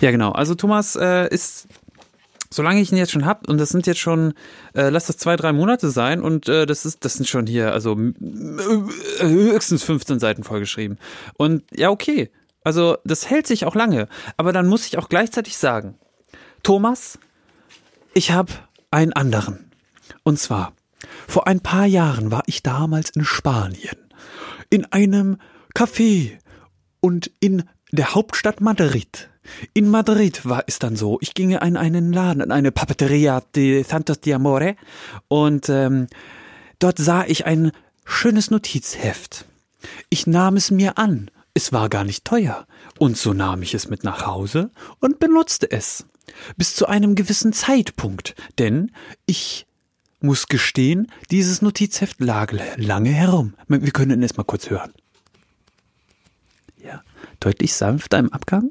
Ja, 0.00 0.10
genau. 0.10 0.32
Also 0.32 0.54
Thomas 0.54 0.96
äh, 0.96 1.28
ist, 1.28 1.66
solange 2.50 2.80
ich 2.80 2.92
ihn 2.92 2.98
jetzt 2.98 3.12
schon 3.12 3.26
hab, 3.26 3.48
und 3.48 3.58
das 3.58 3.70
sind 3.70 3.86
jetzt 3.86 4.00
schon, 4.00 4.34
äh, 4.74 4.88
lass 4.90 5.06
das 5.06 5.16
zwei, 5.16 5.36
drei 5.36 5.52
Monate 5.52 5.90
sein, 5.90 6.22
und 6.22 6.48
äh, 6.48 6.66
das 6.66 6.84
ist, 6.84 7.04
das 7.04 7.14
sind 7.14 7.28
schon 7.28 7.46
hier, 7.46 7.72
also 7.72 7.96
höchstens 9.18 9.82
15 9.84 10.18
Seiten 10.20 10.44
vollgeschrieben. 10.44 10.98
Und 11.36 11.64
ja, 11.74 11.90
okay. 11.90 12.30
Also 12.62 12.96
das 13.04 13.28
hält 13.28 13.46
sich 13.46 13.66
auch 13.66 13.74
lange. 13.74 14.08
Aber 14.38 14.52
dann 14.52 14.66
muss 14.66 14.86
ich 14.86 14.96
auch 14.96 15.10
gleichzeitig 15.10 15.58
sagen, 15.58 15.98
Thomas, 16.62 17.18
ich 18.14 18.30
habe 18.30 18.52
einen 18.90 19.12
anderen. 19.12 19.70
Und 20.22 20.38
zwar, 20.38 20.72
vor 21.28 21.46
ein 21.46 21.60
paar 21.60 21.84
Jahren 21.84 22.30
war 22.30 22.42
ich 22.46 22.62
damals 22.62 23.10
in 23.10 23.24
Spanien. 23.24 23.96
In 24.70 24.86
einem 24.86 25.38
Café 25.74 26.38
und 27.00 27.30
in 27.40 27.64
der 27.96 28.14
Hauptstadt 28.14 28.60
Madrid. 28.60 29.28
In 29.72 29.88
Madrid 29.88 30.44
war 30.46 30.64
es 30.66 30.78
dann 30.78 30.96
so, 30.96 31.18
ich 31.20 31.34
ginge 31.34 31.60
in 31.62 31.76
einen 31.76 32.12
Laden, 32.12 32.40
in 32.40 32.50
eine 32.50 32.72
Papeteria 32.72 33.42
de 33.54 33.82
Santos 33.82 34.20
de 34.20 34.32
Amore 34.34 34.76
und 35.28 35.68
ähm, 35.68 36.06
dort 36.78 36.98
sah 36.98 37.24
ich 37.24 37.44
ein 37.46 37.72
schönes 38.04 38.50
Notizheft. 38.50 39.44
Ich 40.08 40.26
nahm 40.26 40.56
es 40.56 40.70
mir 40.70 40.98
an, 40.98 41.30
es 41.52 41.72
war 41.72 41.88
gar 41.88 42.04
nicht 42.04 42.24
teuer, 42.24 42.66
und 42.98 43.16
so 43.16 43.32
nahm 43.32 43.62
ich 43.62 43.74
es 43.74 43.88
mit 43.88 44.02
nach 44.02 44.26
Hause 44.26 44.70
und 45.00 45.18
benutzte 45.18 45.70
es. 45.70 46.06
Bis 46.56 46.74
zu 46.74 46.86
einem 46.86 47.14
gewissen 47.14 47.52
Zeitpunkt, 47.52 48.34
denn 48.58 48.92
ich 49.26 49.66
muss 50.20 50.48
gestehen, 50.48 51.12
dieses 51.30 51.60
Notizheft 51.60 52.18
lag 52.20 52.50
lange 52.76 53.10
herum. 53.10 53.54
Wir 53.68 53.92
können 53.92 54.22
es 54.22 54.38
mal 54.38 54.44
kurz 54.44 54.70
hören. 54.70 54.92
Deutlich 57.40 57.74
sanfter 57.74 58.18
im 58.18 58.32
Abgang. 58.32 58.70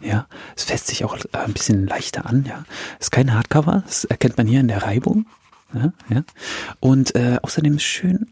Ja, 0.00 0.26
es 0.56 0.64
fässt 0.64 0.86
sich 0.86 1.04
auch 1.04 1.16
ein 1.32 1.52
bisschen 1.52 1.86
leichter 1.86 2.26
an, 2.26 2.44
ja. 2.48 2.64
Ist 2.98 3.12
kein 3.12 3.34
Hardcover, 3.34 3.82
das 3.86 4.04
erkennt 4.04 4.38
man 4.38 4.46
hier 4.46 4.60
in 4.60 4.68
der 4.68 4.82
Reibung. 4.82 5.26
Ja, 5.74 5.92
ja. 6.08 6.24
Und 6.80 7.14
äh, 7.14 7.38
außerdem 7.42 7.76
ist 7.76 7.82
schön, 7.82 8.30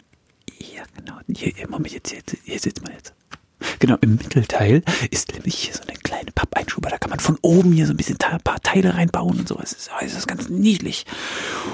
ja 0.58 0.82
genau, 0.96 1.18
hier, 1.28 1.52
Moment, 1.68 1.92
jetzt, 1.92 2.10
hier, 2.10 2.22
hier 2.44 2.58
sitzt 2.58 2.82
man 2.82 2.94
jetzt. 2.94 3.12
Genau, 3.80 3.96
im 4.00 4.16
Mittelteil 4.16 4.82
ist 5.10 5.32
nämlich 5.32 5.56
hier 5.56 5.74
so 5.74 5.82
eine 5.82 5.96
kleine 5.98 6.30
Pappeinschuber. 6.32 6.90
Da 6.90 6.98
kann 6.98 7.10
man 7.10 7.20
von 7.20 7.38
oben 7.42 7.72
hier 7.72 7.86
so 7.86 7.92
ein 7.92 7.96
bisschen 7.96 8.16
ein 8.20 8.40
paar 8.40 8.60
Teile 8.60 8.94
reinbauen 8.94 9.40
und 9.40 9.48
so. 9.48 9.58
Es 9.62 9.72
ist, 9.72 9.90
es 10.00 10.14
ist 10.14 10.28
ganz 10.28 10.48
niedlich. 10.48 11.06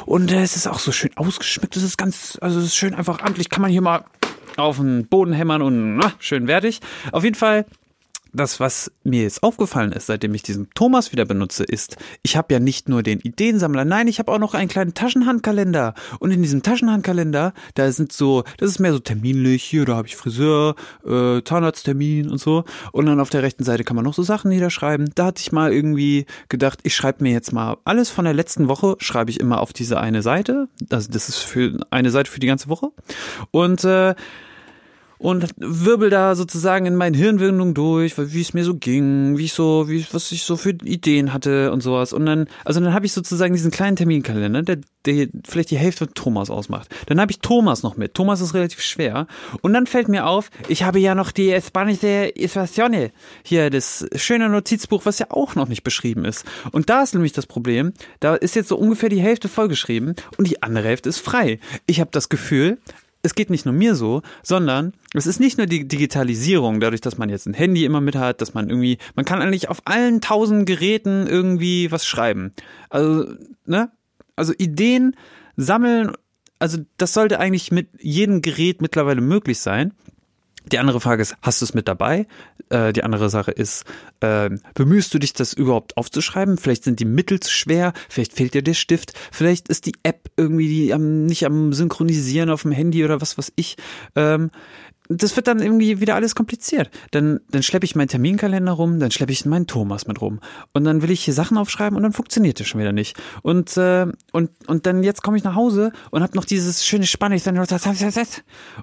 Und 0.06 0.32
äh, 0.32 0.42
es 0.42 0.56
ist 0.56 0.66
auch 0.66 0.78
so 0.78 0.92
schön 0.92 1.16
ausgeschmückt. 1.16 1.76
Es 1.76 1.82
ist 1.82 1.98
ganz, 1.98 2.38
also 2.40 2.58
es 2.58 2.66
ist 2.66 2.76
schön 2.76 2.94
einfach 2.94 3.20
amtlich. 3.20 3.50
Kann 3.50 3.62
man 3.62 3.70
hier 3.70 3.82
mal 3.82 4.04
auf 4.56 4.76
den 4.76 5.06
Boden 5.06 5.32
hämmern 5.32 5.62
und 5.62 5.96
na, 5.96 6.12
schön 6.18 6.46
wertig. 6.46 6.80
Auf 7.12 7.24
jeden 7.24 7.36
Fall 7.36 7.66
das, 8.34 8.60
was 8.60 8.90
mir 9.04 9.22
jetzt 9.22 9.42
aufgefallen 9.42 9.92
ist, 9.92 10.06
seitdem 10.06 10.34
ich 10.34 10.42
diesen 10.42 10.68
Thomas 10.74 11.12
wieder 11.12 11.24
benutze, 11.24 11.64
ist, 11.64 11.96
ich 12.22 12.36
habe 12.36 12.52
ja 12.52 12.60
nicht 12.60 12.88
nur 12.88 13.02
den 13.02 13.20
Ideensammler, 13.20 13.84
nein, 13.84 14.08
ich 14.08 14.18
habe 14.18 14.32
auch 14.32 14.38
noch 14.38 14.54
einen 14.54 14.68
kleinen 14.68 14.94
Taschenhandkalender. 14.94 15.94
Und 16.18 16.30
in 16.30 16.42
diesem 16.42 16.62
Taschenhandkalender, 16.62 17.54
da 17.74 17.92
sind 17.92 18.12
so, 18.12 18.44
das 18.58 18.70
ist 18.70 18.78
mehr 18.80 18.92
so 18.92 18.98
terminlich, 18.98 19.62
hier, 19.62 19.84
da 19.84 19.96
habe 19.96 20.08
ich 20.08 20.16
Friseur, 20.16 20.74
äh, 21.06 21.42
Zahnarzttermin 21.42 22.28
und 22.28 22.38
so. 22.38 22.64
Und 22.92 23.06
dann 23.06 23.20
auf 23.20 23.30
der 23.30 23.42
rechten 23.42 23.64
Seite 23.64 23.84
kann 23.84 23.96
man 23.96 24.04
noch 24.04 24.14
so 24.14 24.22
Sachen 24.22 24.50
niederschreiben. 24.50 25.10
Da 25.14 25.26
hatte 25.26 25.40
ich 25.40 25.52
mal 25.52 25.72
irgendwie 25.72 26.26
gedacht, 26.48 26.80
ich 26.82 26.94
schreibe 26.94 27.22
mir 27.22 27.32
jetzt 27.32 27.52
mal 27.52 27.76
alles 27.84 28.10
von 28.10 28.24
der 28.24 28.34
letzten 28.34 28.68
Woche, 28.68 28.96
schreibe 28.98 29.30
ich 29.30 29.40
immer 29.40 29.60
auf 29.60 29.72
diese 29.72 30.00
eine 30.00 30.22
Seite. 30.22 30.68
Also 30.90 31.10
das 31.10 31.28
ist 31.28 31.38
für 31.38 31.78
eine 31.90 32.10
Seite 32.10 32.30
für 32.30 32.40
die 32.40 32.46
ganze 32.46 32.68
Woche. 32.68 32.88
Und 33.50 33.84
äh, 33.84 34.14
und 35.24 35.48
wirbel 35.56 36.10
da 36.10 36.34
sozusagen 36.34 36.84
in 36.84 36.96
meinen 36.96 37.14
Hirnwindungen 37.14 37.72
durch, 37.72 38.18
wie 38.18 38.42
es 38.42 38.52
mir 38.52 38.62
so 38.62 38.74
ging, 38.74 39.38
wie 39.38 39.46
ich 39.46 39.54
so, 39.54 39.88
wie 39.88 40.04
was 40.12 40.30
ich 40.32 40.42
so 40.42 40.58
für 40.58 40.72
Ideen 40.84 41.32
hatte 41.32 41.72
und 41.72 41.82
sowas. 41.82 42.12
Und 42.12 42.26
dann, 42.26 42.46
also 42.66 42.78
dann 42.78 42.92
habe 42.92 43.06
ich 43.06 43.14
sozusagen 43.14 43.54
diesen 43.54 43.70
kleinen 43.70 43.96
Terminkalender, 43.96 44.60
der, 44.60 44.80
der 45.06 45.28
vielleicht 45.48 45.70
die 45.70 45.78
Hälfte 45.78 46.08
Thomas 46.08 46.50
ausmacht. 46.50 46.94
Dann 47.06 47.22
habe 47.22 47.32
ich 47.32 47.38
Thomas 47.38 47.82
noch 47.82 47.96
mit. 47.96 48.12
Thomas 48.12 48.42
ist 48.42 48.52
relativ 48.52 48.82
schwer. 48.82 49.26
Und 49.62 49.72
dann 49.72 49.86
fällt 49.86 50.08
mir 50.08 50.26
auf, 50.26 50.50
ich 50.68 50.82
habe 50.82 50.98
ja 50.98 51.14
noch 51.14 51.30
die 51.30 51.52
Espanische 51.52 52.36
Estacione. 52.36 53.10
Hier, 53.44 53.70
das 53.70 54.04
schöne 54.16 54.50
Notizbuch, 54.50 55.06
was 55.06 55.20
ja 55.20 55.28
auch 55.30 55.54
noch 55.54 55.68
nicht 55.68 55.84
beschrieben 55.84 56.26
ist. 56.26 56.44
Und 56.70 56.90
da 56.90 57.02
ist 57.02 57.14
nämlich 57.14 57.32
das 57.32 57.46
Problem, 57.46 57.94
da 58.20 58.34
ist 58.34 58.56
jetzt 58.56 58.68
so 58.68 58.76
ungefähr 58.76 59.08
die 59.08 59.22
Hälfte 59.22 59.48
vollgeschrieben 59.48 60.16
und 60.36 60.50
die 60.50 60.62
andere 60.62 60.88
Hälfte 60.88 61.08
ist 61.08 61.20
frei. 61.20 61.60
Ich 61.86 62.00
habe 62.00 62.10
das 62.12 62.28
Gefühl, 62.28 62.76
es 63.24 63.34
geht 63.34 63.50
nicht 63.50 63.64
nur 63.64 63.74
mir 63.74 63.94
so, 63.94 64.22
sondern 64.42 64.92
es 65.14 65.26
ist 65.26 65.40
nicht 65.40 65.56
nur 65.56 65.66
die 65.66 65.88
Digitalisierung, 65.88 66.78
dadurch, 66.78 67.00
dass 67.00 67.18
man 67.18 67.30
jetzt 67.30 67.46
ein 67.46 67.54
Handy 67.54 67.84
immer 67.84 68.00
mit 68.00 68.16
hat, 68.16 68.40
dass 68.40 68.54
man 68.54 68.68
irgendwie, 68.68 68.98
man 69.16 69.24
kann 69.24 69.40
eigentlich 69.40 69.70
auf 69.70 69.80
allen 69.86 70.20
tausend 70.20 70.66
Geräten 70.66 71.26
irgendwie 71.26 71.90
was 71.90 72.06
schreiben. 72.06 72.52
Also, 72.90 73.34
ne? 73.64 73.90
Also 74.36 74.52
Ideen 74.58 75.16
sammeln, 75.56 76.12
also 76.58 76.78
das 76.98 77.14
sollte 77.14 77.40
eigentlich 77.40 77.72
mit 77.72 77.88
jedem 77.98 78.42
Gerät 78.42 78.82
mittlerweile 78.82 79.22
möglich 79.22 79.58
sein. 79.58 79.94
Die 80.72 80.78
andere 80.78 81.00
Frage 81.00 81.22
ist, 81.22 81.36
hast 81.42 81.60
du 81.60 81.66
es 81.66 81.74
mit 81.74 81.88
dabei? 81.88 82.26
Äh, 82.70 82.92
die 82.92 83.04
andere 83.04 83.28
Sache 83.28 83.50
ist, 83.50 83.84
äh, 84.20 84.50
bemühst 84.74 85.12
du 85.12 85.18
dich, 85.18 85.34
das 85.34 85.52
überhaupt 85.52 85.96
aufzuschreiben? 85.96 86.56
Vielleicht 86.56 86.84
sind 86.84 87.00
die 87.00 87.04
Mittel 87.04 87.40
zu 87.40 87.50
schwer, 87.50 87.92
vielleicht 88.08 88.32
fehlt 88.32 88.54
dir 88.54 88.62
der 88.62 88.74
Stift, 88.74 89.12
vielleicht 89.30 89.68
ist 89.68 89.86
die 89.86 89.94
App 90.02 90.30
irgendwie 90.36 90.68
die 90.68 90.94
am, 90.94 91.26
nicht 91.26 91.44
am 91.44 91.72
Synchronisieren 91.72 92.50
auf 92.50 92.62
dem 92.62 92.72
Handy 92.72 93.04
oder 93.04 93.20
was 93.20 93.36
weiß 93.36 93.52
ich. 93.56 93.76
Ähm, 94.16 94.50
das 95.08 95.36
wird 95.36 95.46
dann 95.46 95.60
irgendwie 95.60 96.00
wieder 96.00 96.14
alles 96.14 96.34
kompliziert. 96.34 96.90
Dann, 97.10 97.40
dann 97.50 97.62
schleppe 97.62 97.84
ich 97.84 97.94
meinen 97.94 98.08
Terminkalender 98.08 98.72
rum, 98.72 98.98
dann 98.98 99.10
schleppe 99.10 99.32
ich 99.32 99.44
meinen 99.44 99.66
Thomas 99.66 100.06
mit 100.06 100.20
rum. 100.20 100.40
Und 100.72 100.84
dann 100.84 101.02
will 101.02 101.10
ich 101.10 101.24
hier 101.24 101.34
Sachen 101.34 101.58
aufschreiben 101.58 101.96
und 101.96 102.02
dann 102.02 102.12
funktioniert 102.12 102.58
das 102.58 102.66
schon 102.66 102.80
wieder 102.80 102.92
nicht. 102.92 103.16
Und, 103.42 103.76
äh, 103.76 104.06
und, 104.32 104.50
und 104.66 104.86
dann 104.86 105.02
jetzt 105.02 105.22
komme 105.22 105.36
ich 105.36 105.44
nach 105.44 105.54
Hause 105.54 105.92
und 106.10 106.22
habe 106.22 106.34
noch 106.36 106.44
dieses 106.44 106.84
schöne 106.84 107.06
Spanisch. 107.06 107.42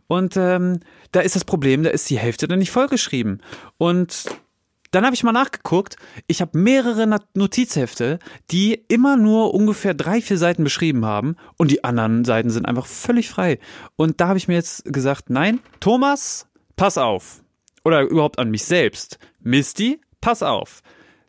Und 0.08 0.38
ähm, 0.38 0.80
da 1.12 1.20
ist 1.20 1.36
das 1.36 1.46
Problem, 1.46 1.84
da 1.84 1.90
ist 1.90 2.10
die 2.10 2.20
Hälfte 2.20 2.48
dann 2.48 2.60
nicht 2.60 2.72
vollgeschrieben. 2.72 3.42
Und 3.78 4.26
dann 4.92 5.06
habe 5.06 5.16
ich 5.16 5.24
mal 5.24 5.32
nachgeguckt. 5.32 5.96
Ich 6.28 6.42
habe 6.42 6.58
mehrere 6.58 7.08
Notizhefte, 7.34 8.20
die 8.52 8.74
immer 8.88 9.18
nur 9.18 9.54
ungefähr 9.54 9.94
drei, 9.94 10.22
vier 10.22 10.38
Seiten 10.38 10.64
beschrieben 10.64 11.06
haben 11.06 11.36
und 11.58 11.72
die 11.72 11.84
anderen 11.84 12.26
Seiten 12.26 12.50
sind 12.50 12.68
einfach 12.68 12.86
völlig 12.86 13.30
frei. 13.30 13.60
Und 13.96 14.22
da 14.22 14.28
habe 14.28 14.38
ich 14.38 14.48
mir 14.48 14.56
jetzt 14.56 14.86
gesagt, 14.86 15.30
nein, 15.30 15.60
Thomas, 15.80 16.48
pass 16.76 16.98
auf. 16.98 17.42
Oder 17.84 18.02
überhaupt 18.02 18.38
an 18.38 18.52
mich 18.52 18.66
selbst. 18.66 19.18
Misty, 19.40 20.00
pass 20.20 20.44
auf. 20.44 20.82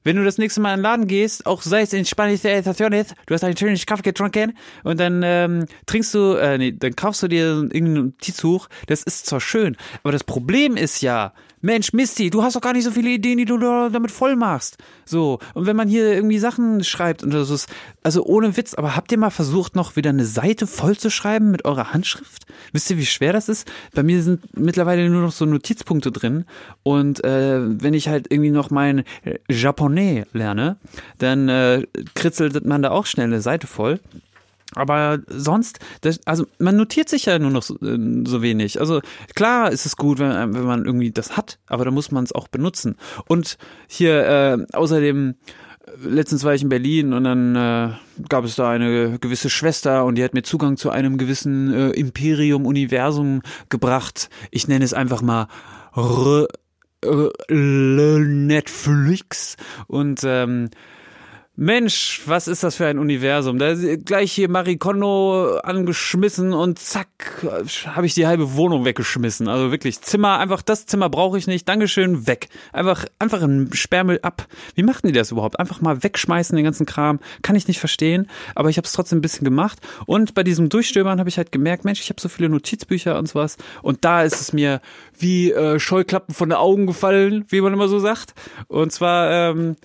Wenn 0.04 0.16
du 0.16 0.24
das 0.24 0.36
nächste 0.36 0.60
Mal 0.60 0.72
in 0.74 0.78
den 0.78 0.82
Laden 0.82 1.06
gehst, 1.06 1.46
auch 1.46 1.62
sei 1.62 1.82
es 1.82 1.92
in 1.92 2.04
Spanisch 2.04 2.42
du 2.42 3.34
hast 3.34 3.44
einen 3.44 3.56
schönen 3.56 3.78
Kaffee 3.86 4.02
getrunken 4.02 4.58
und 4.82 4.98
dann 4.98 5.22
ähm, 5.24 5.66
trinkst 5.86 6.12
du, 6.14 6.34
äh, 6.34 6.58
nee, 6.58 6.72
dann 6.72 6.96
kaufst 6.96 7.22
du 7.22 7.28
dir 7.28 7.46
irgendein 7.46 7.92
Notizbuch, 7.92 8.68
das 8.88 9.04
ist 9.04 9.26
zwar 9.26 9.40
schön, 9.40 9.76
aber 10.02 10.10
das 10.10 10.24
Problem 10.24 10.76
ist 10.76 11.02
ja, 11.02 11.32
Mensch, 11.62 11.92
Misty, 11.92 12.28
du 12.28 12.42
hast 12.42 12.56
doch 12.56 12.60
gar 12.60 12.72
nicht 12.72 12.82
so 12.84 12.90
viele 12.90 13.10
Ideen, 13.10 13.38
die 13.38 13.44
du 13.44 13.56
damit 13.56 14.10
voll 14.10 14.34
machst. 14.34 14.78
So, 15.04 15.38
und 15.54 15.64
wenn 15.64 15.76
man 15.76 15.88
hier 15.88 16.12
irgendwie 16.12 16.40
Sachen 16.40 16.82
schreibt 16.82 17.22
und 17.22 17.32
das 17.32 17.50
ist, 17.50 17.68
also 18.02 18.24
ohne 18.24 18.56
Witz, 18.56 18.74
aber 18.74 18.96
habt 18.96 19.12
ihr 19.12 19.18
mal 19.18 19.30
versucht, 19.30 19.76
noch 19.76 19.94
wieder 19.94 20.10
eine 20.10 20.24
Seite 20.24 20.66
voll 20.66 20.96
zu 20.96 21.08
schreiben 21.08 21.52
mit 21.52 21.64
eurer 21.64 21.92
Handschrift? 21.92 22.46
Wisst 22.72 22.90
ihr, 22.90 22.98
wie 22.98 23.06
schwer 23.06 23.32
das 23.32 23.48
ist? 23.48 23.70
Bei 23.94 24.02
mir 24.02 24.22
sind 24.22 24.40
mittlerweile 24.58 25.08
nur 25.08 25.22
noch 25.22 25.32
so 25.32 25.44
Notizpunkte 25.44 26.10
drin 26.10 26.46
und 26.82 27.22
äh, 27.24 27.60
wenn 27.80 27.94
ich 27.94 28.08
halt 28.08 28.26
irgendwie 28.30 28.50
noch 28.50 28.70
mein 28.70 29.04
Japonais 29.48 30.24
lerne, 30.32 30.78
dann 31.18 31.48
äh, 31.48 31.86
kritzelt 32.14 32.66
man 32.66 32.82
da 32.82 32.90
auch 32.90 33.06
schnell 33.06 33.26
eine 33.26 33.40
Seite 33.40 33.68
voll. 33.68 34.00
Aber 34.74 35.20
sonst, 35.26 35.80
das, 36.00 36.20
also 36.26 36.46
man 36.58 36.76
notiert 36.76 37.08
sich 37.08 37.26
ja 37.26 37.38
nur 37.38 37.50
noch 37.50 37.62
so, 37.62 37.76
äh, 37.76 37.98
so, 38.26 38.42
wenig. 38.42 38.80
Also 38.80 39.00
klar 39.34 39.70
ist 39.70 39.86
es 39.86 39.96
gut, 39.96 40.18
wenn, 40.18 40.54
wenn 40.54 40.64
man 40.64 40.84
irgendwie 40.84 41.10
das 41.10 41.36
hat, 41.36 41.58
aber 41.66 41.84
da 41.84 41.90
muss 41.90 42.10
man 42.10 42.24
es 42.24 42.32
auch 42.32 42.48
benutzen. 42.48 42.96
Und 43.26 43.58
hier 43.86 44.26
äh, 44.26 44.66
außerdem, 44.72 45.34
letztens 46.02 46.44
war 46.44 46.54
ich 46.54 46.62
in 46.62 46.68
Berlin 46.68 47.12
und 47.12 47.24
dann 47.24 47.56
äh, 47.56 47.90
gab 48.28 48.44
es 48.44 48.56
da 48.56 48.70
eine 48.70 49.18
gewisse 49.18 49.50
Schwester 49.50 50.04
und 50.04 50.16
die 50.16 50.24
hat 50.24 50.34
mir 50.34 50.42
Zugang 50.42 50.76
zu 50.76 50.90
einem 50.90 51.18
gewissen 51.18 51.72
äh, 51.72 51.90
Imperium-Universum 51.90 53.42
gebracht. 53.68 54.28
Ich 54.50 54.68
nenne 54.68 54.84
es 54.84 54.94
einfach 54.94 55.22
mal 55.22 55.48
R 55.94 56.46
äh, 57.04 57.54
Netflix 57.54 59.56
und 59.88 60.22
ähm, 60.24 60.70
Mensch, 61.54 62.22
was 62.24 62.48
ist 62.48 62.62
das 62.62 62.76
für 62.76 62.86
ein 62.86 62.98
Universum? 62.98 63.58
Da 63.58 63.68
ist 63.68 64.06
gleich 64.06 64.32
hier 64.32 64.48
Marikondo 64.48 65.58
angeschmissen 65.58 66.54
und 66.54 66.78
zack, 66.78 67.44
habe 67.86 68.06
ich 68.06 68.14
die 68.14 68.26
halbe 68.26 68.54
Wohnung 68.54 68.86
weggeschmissen. 68.86 69.48
Also 69.48 69.70
wirklich, 69.70 70.00
Zimmer, 70.00 70.38
einfach 70.38 70.62
das 70.62 70.86
Zimmer 70.86 71.10
brauche 71.10 71.36
ich 71.36 71.46
nicht. 71.46 71.68
Dankeschön, 71.68 72.26
weg. 72.26 72.48
Einfach, 72.72 73.04
einfach 73.18 73.42
ein 73.42 73.68
Sperrmüll 73.74 74.18
ab. 74.22 74.46
Wie 74.76 74.82
machten 74.82 75.08
die 75.08 75.12
das 75.12 75.30
überhaupt? 75.30 75.60
Einfach 75.60 75.82
mal 75.82 76.02
wegschmeißen, 76.02 76.56
den 76.56 76.64
ganzen 76.64 76.86
Kram. 76.86 77.20
Kann 77.42 77.54
ich 77.54 77.68
nicht 77.68 77.80
verstehen, 77.80 78.30
aber 78.54 78.70
ich 78.70 78.78
habe 78.78 78.86
es 78.86 78.92
trotzdem 78.92 79.18
ein 79.18 79.22
bisschen 79.22 79.44
gemacht. 79.44 79.78
Und 80.06 80.32
bei 80.32 80.44
diesem 80.44 80.70
Durchstöbern 80.70 81.18
habe 81.18 81.28
ich 81.28 81.36
halt 81.36 81.52
gemerkt, 81.52 81.84
Mensch, 81.84 82.00
ich 82.00 82.08
habe 82.08 82.20
so 82.20 82.30
viele 82.30 82.48
Notizbücher 82.48 83.18
und 83.18 83.28
sowas. 83.28 83.58
Und 83.82 84.06
da 84.06 84.22
ist 84.22 84.40
es 84.40 84.54
mir 84.54 84.80
wie 85.18 85.52
äh, 85.52 85.78
Scheuklappen 85.78 86.34
von 86.34 86.48
den 86.48 86.56
Augen 86.56 86.86
gefallen, 86.86 87.44
wie 87.48 87.60
man 87.60 87.74
immer 87.74 87.88
so 87.88 87.98
sagt. 87.98 88.32
Und 88.68 88.90
zwar, 88.90 89.30
ähm, 89.30 89.76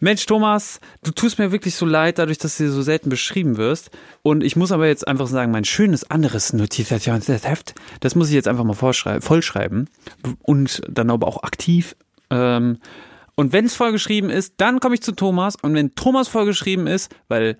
Mensch, 0.00 0.26
Thomas, 0.26 0.80
du 1.02 1.10
tust 1.10 1.38
mir 1.38 1.52
wirklich 1.52 1.74
so 1.74 1.86
leid, 1.86 2.18
dadurch, 2.18 2.38
dass 2.38 2.56
du 2.56 2.70
so 2.70 2.82
selten 2.82 3.08
beschrieben 3.08 3.56
wirst. 3.56 3.90
Und 4.22 4.42
ich 4.42 4.56
muss 4.56 4.72
aber 4.72 4.86
jetzt 4.86 5.06
einfach 5.06 5.26
sagen, 5.26 5.52
mein 5.52 5.64
schönes 5.64 6.10
anderes 6.10 6.52
Notizationsheft, 6.52 7.74
das 8.00 8.14
muss 8.14 8.28
ich 8.28 8.34
jetzt 8.34 8.48
einfach 8.48 8.64
mal 8.64 8.74
vollschreiben 8.74 9.88
und 10.42 10.82
dann 10.88 11.10
aber 11.10 11.26
auch 11.26 11.42
aktiv. 11.42 11.96
Ähm, 12.30 12.78
und 13.34 13.52
wenn 13.52 13.66
es 13.66 13.74
vollgeschrieben 13.74 14.30
ist, 14.30 14.54
dann 14.56 14.80
komme 14.80 14.94
ich 14.94 15.02
zu 15.02 15.12
Thomas. 15.12 15.56
Und 15.60 15.74
wenn 15.74 15.94
Thomas 15.94 16.28
vollgeschrieben 16.28 16.86
ist, 16.86 17.14
weil 17.28 17.58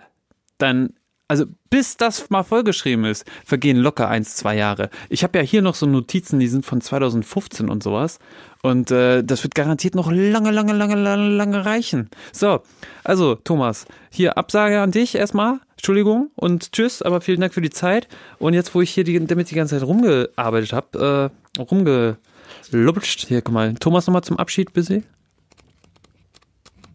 dann 0.59 0.95
also 1.28 1.45
bis 1.71 1.97
das 1.97 2.30
mal 2.30 2.45
vollgeschrieben 2.45 3.04
ist, 3.04 3.25
vergehen 3.45 3.76
locker 3.76 4.09
eins, 4.09 4.37
zwei 4.37 4.56
Jahre. 4.56 4.90
Ich 5.09 5.23
habe 5.25 5.38
ja 5.38 5.45
hier 5.45 5.62
noch 5.62 5.75
so 5.75 5.87
Notizen, 5.87 6.38
die 6.38 6.47
sind 6.47 6.64
von 6.64 6.80
2015 6.80 7.68
und 7.68 7.83
sowas. 7.83 8.18
Und 8.62 8.90
äh, 8.90 9.23
das 9.23 9.42
wird 9.42 9.54
garantiert 9.54 9.95
noch 9.95 10.11
lange, 10.11 10.50
lange, 10.50 10.73
lange, 10.73 10.95
lange, 10.95 11.28
lange 11.28 11.64
reichen. 11.64 12.11
So, 12.33 12.62
also 13.04 13.35
Thomas, 13.35 13.87
hier 14.11 14.38
Absage 14.38 14.80
an 14.80 14.90
dich 14.90 15.14
erstmal. 15.14 15.61
Entschuldigung 15.73 16.30
und 16.37 16.73
tschüss, 16.73 17.02
aber 17.02 17.21
vielen 17.21 17.40
Dank 17.40 17.54
für 17.54 17.61
die 17.61 17.71
Zeit. 17.71 18.09
Und 18.38 18.54
jetzt, 18.54 18.75
wo 18.75 18.80
ich 18.80 18.90
hier 18.90 19.04
die, 19.04 19.25
damit 19.26 19.50
die 19.50 19.54
ganze 19.54 19.78
Zeit 19.78 19.87
rumgearbeitet 19.87 20.73
habe, 20.73 21.30
äh, 21.59 21.61
rumgelutscht. 21.61 23.26
Hier, 23.26 23.42
guck 23.42 23.54
mal, 23.54 23.75
Thomas 23.75 24.06
nochmal 24.06 24.25
zum 24.25 24.38
Abschied, 24.38 24.73
busy. 24.73 25.04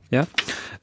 Ja. 0.10 0.28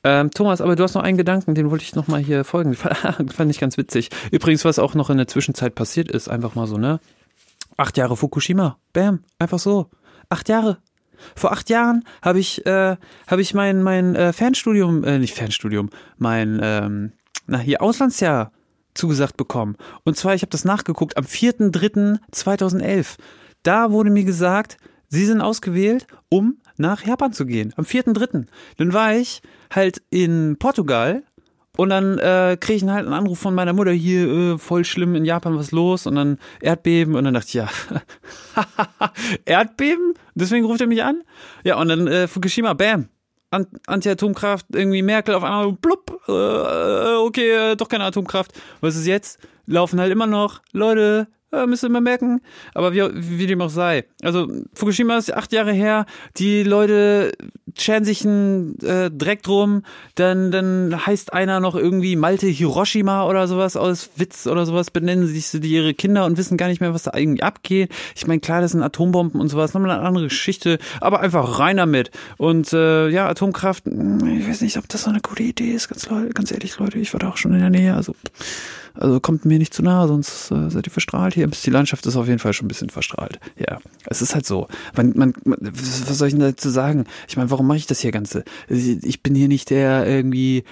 Ähm, 0.04 0.30
Thomas, 0.30 0.60
aber 0.60 0.76
du 0.76 0.84
hast 0.84 0.94
noch 0.94 1.02
einen 1.02 1.18
Gedanken, 1.18 1.54
den 1.54 1.70
wollte 1.70 1.84
ich 1.84 1.94
nochmal 1.94 2.20
hier 2.20 2.44
folgen. 2.44 2.74
Fand 2.74 3.50
ich 3.50 3.58
ganz 3.58 3.76
witzig. 3.76 4.10
Übrigens, 4.30 4.64
was 4.64 4.78
auch 4.78 4.94
noch 4.94 5.10
in 5.10 5.16
der 5.16 5.26
Zwischenzeit 5.26 5.74
passiert 5.74 6.10
ist, 6.10 6.28
einfach 6.28 6.54
mal 6.54 6.66
so, 6.66 6.78
ne? 6.78 7.00
Acht 7.76 7.96
Jahre 7.96 8.16
Fukushima. 8.16 8.78
Bam. 8.92 9.24
Einfach 9.38 9.58
so. 9.58 9.90
Acht 10.28 10.48
Jahre. 10.48 10.78
Vor 11.34 11.52
acht 11.52 11.68
Jahren 11.70 12.04
habe 12.22 12.38
ich, 12.38 12.64
äh, 12.66 12.96
hab 13.26 13.38
ich 13.38 13.54
mein, 13.54 13.82
mein 13.82 14.14
äh, 14.14 14.32
Fernstudium, 14.32 15.04
äh, 15.04 15.18
nicht 15.18 15.34
Fernstudium, 15.34 15.90
mein, 16.16 16.60
ähm, 16.62 17.12
na 17.46 17.58
hier 17.58 17.82
Auslandsjahr 17.82 18.52
zugesagt 18.94 19.36
bekommen. 19.36 19.76
Und 20.04 20.16
zwar, 20.16 20.34
ich 20.34 20.42
habe 20.42 20.50
das 20.50 20.64
nachgeguckt, 20.64 21.16
am 21.16 21.24
4.3.2011. 21.24 23.16
Da 23.62 23.90
wurde 23.90 24.10
mir 24.10 24.24
gesagt, 24.24 24.76
Sie 25.08 25.24
sind 25.24 25.40
ausgewählt, 25.40 26.06
um 26.28 26.58
nach 26.78 27.04
Japan 27.04 27.32
zu 27.32 27.46
gehen. 27.46 27.72
Am 27.76 27.84
4.3. 27.84 28.46
Dann 28.76 28.92
war 28.92 29.14
ich 29.14 29.42
halt 29.70 30.02
in 30.10 30.56
Portugal 30.58 31.22
und 31.78 31.90
dann 31.90 32.18
äh, 32.18 32.56
kriege 32.58 32.84
ich 32.84 32.90
halt 32.90 33.06
einen 33.06 33.14
Anruf 33.14 33.38
von 33.38 33.54
meiner 33.54 33.72
Mutter, 33.72 33.92
hier, 33.92 34.26
äh, 34.26 34.58
voll 34.58 34.84
schlimm 34.84 35.14
in 35.14 35.24
Japan, 35.24 35.56
was 35.56 35.70
los? 35.70 36.08
Und 36.08 36.16
dann 36.16 36.38
Erdbeben. 36.60 37.14
Und 37.14 37.22
dann 37.22 37.34
dachte 37.34 37.46
ich, 37.46 37.54
ja, 37.54 37.68
Erdbeben? 39.44 40.14
Deswegen 40.34 40.66
ruft 40.66 40.80
er 40.80 40.88
mich 40.88 41.04
an? 41.04 41.22
Ja, 41.62 41.76
und 41.76 41.88
dann 41.88 42.08
äh, 42.08 42.26
Fukushima, 42.26 42.72
bam. 42.74 43.08
Anti-Atomkraft, 43.50 44.66
irgendwie 44.74 45.02
Merkel 45.02 45.36
auf 45.36 45.44
einmal, 45.44 45.72
blub, 45.72 46.20
äh, 46.28 47.14
okay, 47.24 47.72
äh, 47.72 47.76
doch 47.76 47.88
keine 47.88 48.04
Atomkraft. 48.04 48.52
Was 48.80 48.96
ist 48.96 49.06
jetzt? 49.06 49.38
Laufen 49.66 50.00
halt 50.00 50.10
immer 50.10 50.26
noch, 50.26 50.60
Leute, 50.72 51.28
ja, 51.50 51.66
müsst 51.66 51.82
ihr 51.82 51.88
mal 51.88 52.02
merken. 52.02 52.42
Aber 52.74 52.92
wie, 52.92 53.02
wie 53.14 53.46
dem 53.46 53.62
auch 53.62 53.70
sei. 53.70 54.04
Also, 54.22 54.48
Fukushima 54.74 55.16
ist 55.16 55.32
acht 55.32 55.52
Jahre 55.52 55.72
her. 55.72 56.04
Die 56.36 56.62
Leute 56.62 57.32
scheren 57.76 58.04
sich 58.04 58.24
einen 58.26 58.78
äh, 58.80 59.10
Dreck 59.10 59.42
drum. 59.42 59.82
Dann, 60.14 60.50
dann 60.50 61.06
heißt 61.06 61.32
einer 61.32 61.60
noch 61.60 61.74
irgendwie 61.74 62.16
Malte 62.16 62.46
Hiroshima 62.46 63.26
oder 63.26 63.48
sowas 63.48 63.76
aus 63.76 64.10
Witz 64.16 64.46
oder 64.46 64.66
sowas. 64.66 64.90
Benennen 64.90 65.26
sich 65.26 65.50
die 65.50 65.68
ihre 65.68 65.94
Kinder 65.94 66.26
und 66.26 66.36
wissen 66.36 66.58
gar 66.58 66.68
nicht 66.68 66.82
mehr, 66.82 66.92
was 66.92 67.04
da 67.04 67.12
irgendwie 67.16 67.42
abgeht. 67.42 67.90
Ich 68.14 68.26
meine, 68.26 68.40
klar, 68.40 68.60
das 68.60 68.72
sind 68.72 68.82
Atombomben 68.82 69.40
und 69.40 69.48
sowas. 69.48 69.72
Nochmal 69.72 69.92
eine 69.92 70.06
andere 70.06 70.24
Geschichte. 70.24 70.78
Aber 71.00 71.20
einfach 71.20 71.58
rein 71.58 71.78
damit. 71.78 72.10
Und 72.36 72.74
äh, 72.74 73.08
ja, 73.08 73.26
Atomkraft, 73.26 73.86
hm, 73.86 74.38
ich 74.38 74.46
weiß 74.46 74.60
nicht, 74.60 74.76
ob 74.76 74.86
das 74.88 75.04
so 75.04 75.10
eine 75.10 75.20
gute 75.20 75.44
Idee 75.44 75.70
ist. 75.70 75.88
Ganz, 75.88 76.08
ganz 76.34 76.52
ehrlich, 76.52 76.78
Leute, 76.78 76.98
ich 76.98 77.14
war 77.14 77.20
da 77.20 77.30
auch 77.30 77.38
schon 77.38 77.54
in 77.54 77.60
der 77.60 77.70
Nähe. 77.70 77.94
Also. 77.94 78.14
Also 78.98 79.20
kommt 79.20 79.44
mir 79.44 79.58
nicht 79.58 79.72
zu 79.72 79.82
nahe, 79.82 80.08
sonst 80.08 80.50
äh, 80.50 80.70
seid 80.70 80.86
ihr 80.86 80.92
verstrahlt 80.92 81.34
hier. 81.34 81.46
Die 81.46 81.70
Landschaft 81.70 82.04
ist 82.06 82.16
auf 82.16 82.26
jeden 82.26 82.40
Fall 82.40 82.52
schon 82.52 82.66
ein 82.66 82.68
bisschen 82.68 82.90
verstrahlt. 82.90 83.38
Ja, 83.56 83.78
es 84.06 84.22
ist 84.22 84.34
halt 84.34 84.44
so. 84.44 84.66
Man, 84.96 85.12
man, 85.14 85.34
was 85.44 86.18
soll 86.18 86.28
ich 86.28 86.34
denn 86.34 86.42
dazu 86.42 86.68
sagen? 86.68 87.04
Ich 87.28 87.36
meine, 87.36 87.50
warum 87.50 87.66
mache 87.66 87.78
ich 87.78 87.86
das 87.86 88.00
hier 88.00 88.10
Ganze? 88.10 88.44
Ich 88.68 89.22
bin 89.22 89.34
hier 89.34 89.48
nicht 89.48 89.70
der 89.70 90.06
irgendwie 90.06 90.64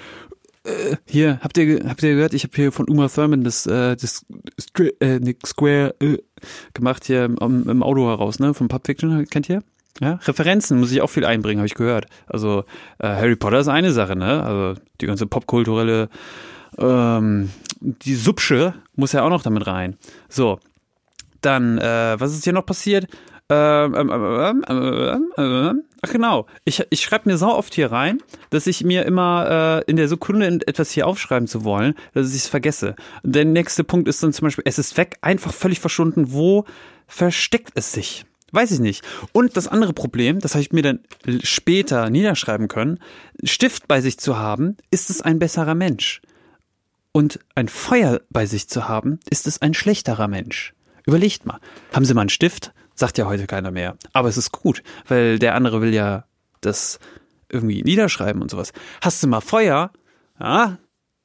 äh, 0.65 0.97
hier, 1.07 1.39
habt 1.43 1.57
ihr, 1.57 1.89
habt 1.89 2.03
ihr 2.03 2.15
gehört, 2.15 2.35
ich 2.35 2.43
habe 2.43 2.53
hier 2.57 2.73
von 2.73 2.89
Uma 2.89 3.09
Thurman 3.09 3.45
das, 3.45 3.67
äh, 3.67 3.97
das 3.97 4.25
äh, 4.99 5.21
Square 5.45 5.95
äh, 6.01 6.19
gemacht 6.75 7.05
hier 7.05 7.25
im, 7.25 7.69
im 7.69 7.83
Auto 7.83 8.09
heraus, 8.09 8.41
ne? 8.41 8.55
Von 8.55 8.67
Pulp 8.67 8.87
Fiction, 8.87 9.25
kennt 9.27 9.49
ihr? 9.49 9.63
Ja, 10.01 10.19
Referenzen 10.25 10.79
muss 10.79 10.93
ich 10.93 11.01
auch 11.01 11.11
viel 11.11 11.25
einbringen, 11.25 11.61
habe 11.61 11.67
ich 11.67 11.75
gehört. 11.75 12.07
Also 12.27 12.65
äh, 12.99 13.07
Harry 13.07 13.37
Potter 13.37 13.61
ist 13.61 13.69
eine 13.69 13.93
Sache, 13.93 14.17
ne? 14.17 14.43
Also 14.43 14.81
die 15.01 15.07
ganze 15.07 15.27
popkulturelle 15.27 16.09
ähm, 16.79 17.51
die 17.87 18.17
Subsche 18.17 18.75
muss 18.95 19.13
ja 19.13 19.23
auch 19.23 19.31
noch 19.31 19.43
damit 19.43 19.67
rein. 19.67 19.97
So, 20.29 20.59
dann, 21.41 21.79
äh, 21.79 22.17
was 22.19 22.33
ist 22.33 22.45
hier 22.45 22.53
noch 22.53 22.67
passiert? 22.67 23.07
Ähm, 23.49 23.95
ähm, 23.95 24.65
ähm, 25.39 25.83
Ach 26.03 26.13
genau, 26.13 26.47
ich, 26.65 26.85
ich 26.91 27.01
schreibe 27.01 27.29
mir 27.29 27.39
so 27.39 27.47
oft 27.47 27.75
hier 27.75 27.91
rein, 27.93 28.19
dass 28.51 28.67
ich 28.67 28.85
mir 28.85 29.05
immer 29.05 29.83
äh, 29.87 29.91
in 29.91 29.97
der 29.97 30.09
Sekunde 30.09 30.47
etwas 30.67 30.91
hier 30.91 31.07
aufschreiben 31.07 31.47
zu 31.47 31.65
wollen, 31.65 31.95
dass 32.13 32.31
ich 32.31 32.43
es 32.43 32.49
vergesse. 32.49 32.97
Der 33.23 33.45
nächste 33.45 33.85
Punkt 33.85 34.09
ist 34.09 34.23
dann 34.23 34.33
zum 34.33 34.47
Beispiel, 34.47 34.65
es 34.67 34.79
ist 34.79 34.97
weg, 34.97 35.17
einfach 35.21 35.53
völlig 35.53 35.81
verschwunden. 35.81 36.33
Wo 36.33 36.65
versteckt 37.07 37.73
es 37.77 37.93
sich? 37.93 38.27
Weiß 38.53 38.73
ich 38.73 38.81
nicht. 38.81 39.05
Und 39.33 39.57
das 39.57 39.69
andere 39.69 39.93
Problem, 39.93 40.41
das 40.41 40.55
habe 40.55 40.63
ich 40.63 40.73
mir 40.73 40.83
dann 40.83 41.01
später 41.43 42.11
niederschreiben 42.11 42.69
können, 42.69 42.99
Stift 43.45 43.89
bei 43.89 44.01
sich 44.01 44.19
zu 44.19 44.39
haben, 44.39 44.77
ist 44.91 45.11
es 45.11 45.23
ein 45.23 45.39
besserer 45.39 45.75
Mensch 45.75 46.21
und 47.17 47.41
ein 47.55 47.69
Feuer 47.69 48.21
bei 48.29 48.45
sich 48.45 48.69
zu 48.69 48.91
haben, 48.91 49.21
ist 49.31 49.47
es 49.47 49.63
ein 49.63 49.73
schlechterer 49.73 50.29
Mensch. 50.29 50.75
Überlegt 51.07 51.47
mal. 51.47 51.61
Haben 51.95 52.05
Sie 52.05 52.13
mal 52.13 52.21
einen 52.21 52.29
Stift? 52.29 52.75
Sagt 52.95 53.17
ja 53.17 53.25
heute 53.25 53.47
keiner 53.47 53.71
mehr. 53.71 53.97
Aber 54.13 54.29
es 54.29 54.37
ist 54.37 54.53
gut, 54.53 54.83
weil 55.09 55.39
der 55.39 55.55
andere 55.55 55.81
will 55.81 55.95
ja 55.95 56.27
das 56.61 56.99
irgendwie 57.49 57.83
niederschreiben 57.83 58.43
und 58.43 58.51
sowas. 58.51 58.75
Hast 59.01 59.23
du 59.23 59.29
mal 59.29 59.41
Feuer? 59.41 59.93
Ja? 60.39 60.77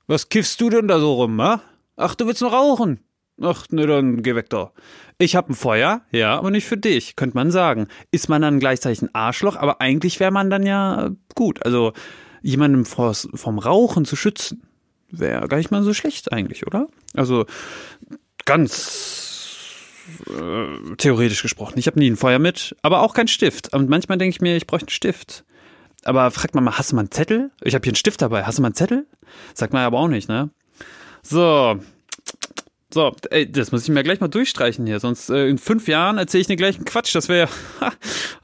Was 0.07 0.29
kiffst 0.29 0.61
du 0.61 0.69
denn 0.69 0.87
da 0.87 0.97
so 0.97 1.15
rum, 1.15 1.41
ha? 1.41 1.61
Ach, 1.97 2.15
du 2.15 2.25
willst 2.25 2.41
noch 2.41 2.53
rauchen? 2.53 3.01
Ach, 3.41 3.65
ne, 3.69 3.85
dann 3.85 4.23
geh 4.23 4.33
weg 4.33 4.49
da. 4.49 4.71
Ich 5.17 5.35
hab 5.35 5.49
ein 5.49 5.55
Feuer, 5.55 6.03
ja, 6.13 6.37
aber 6.37 6.51
nicht 6.51 6.67
für 6.67 6.77
dich, 6.77 7.17
könnte 7.17 7.35
man 7.35 7.51
sagen. 7.51 7.89
Ist 8.11 8.29
man 8.29 8.41
dann 8.41 8.61
gleichzeitig 8.61 9.01
ein 9.01 9.13
Arschloch, 9.13 9.57
aber 9.57 9.81
eigentlich 9.81 10.21
wäre 10.21 10.31
man 10.31 10.49
dann 10.49 10.65
ja 10.65 11.09
gut. 11.35 11.65
Also 11.65 11.91
jemandem 12.41 12.85
vom 12.85 13.59
Rauchen 13.59 14.05
zu 14.05 14.15
schützen 14.15 14.70
wäre 15.11 15.47
gar 15.47 15.57
nicht 15.57 15.71
mal 15.71 15.83
so 15.83 15.93
schlecht 15.93 16.31
eigentlich, 16.31 16.67
oder? 16.67 16.87
Also 17.15 17.45
ganz 18.45 19.75
äh, 20.29 20.95
theoretisch 20.97 21.41
gesprochen. 21.41 21.77
Ich 21.77 21.87
habe 21.87 21.99
nie 21.99 22.09
ein 22.09 22.17
Feuer 22.17 22.39
mit, 22.39 22.75
aber 22.81 23.01
auch 23.01 23.13
kein 23.13 23.27
Stift. 23.27 23.73
Und 23.73 23.89
manchmal 23.89 24.17
denke 24.17 24.35
ich 24.35 24.41
mir, 24.41 24.55
ich 24.57 24.67
bräuchte 24.67 24.87
einen 24.87 24.91
Stift. 24.91 25.43
Aber 26.03 26.31
fragt 26.31 26.55
man 26.55 26.63
mal, 26.63 26.77
hast 26.77 26.91
du 26.91 26.95
mal 26.95 27.01
einen 27.01 27.11
Zettel? 27.11 27.51
Ich 27.61 27.75
habe 27.75 27.83
hier 27.83 27.91
einen 27.91 27.95
Stift 27.95 28.21
dabei. 28.21 28.43
Hast 28.43 28.57
du 28.57 28.61
mal 28.61 28.69
einen 28.69 28.75
Zettel? 28.75 29.05
Sagt 29.53 29.73
man 29.73 29.83
aber 29.83 29.99
auch 29.99 30.07
nicht, 30.07 30.27
ne? 30.27 30.49
So, 31.21 31.79
so, 32.93 33.15
ey, 33.29 33.49
das 33.49 33.71
muss 33.71 33.83
ich 33.83 33.89
mir 33.89 34.03
gleich 34.03 34.19
mal 34.19 34.27
durchstreichen 34.27 34.85
hier, 34.85 34.99
sonst 34.99 35.29
äh, 35.29 35.47
in 35.47 35.57
fünf 35.57 35.87
Jahren 35.87 36.17
erzähle 36.17 36.41
ich 36.41 36.47
den 36.47 36.57
gleichen 36.57 36.85
Quatsch. 36.85 37.15
Das 37.15 37.29
wäre 37.29 37.47
ja. 37.81 37.91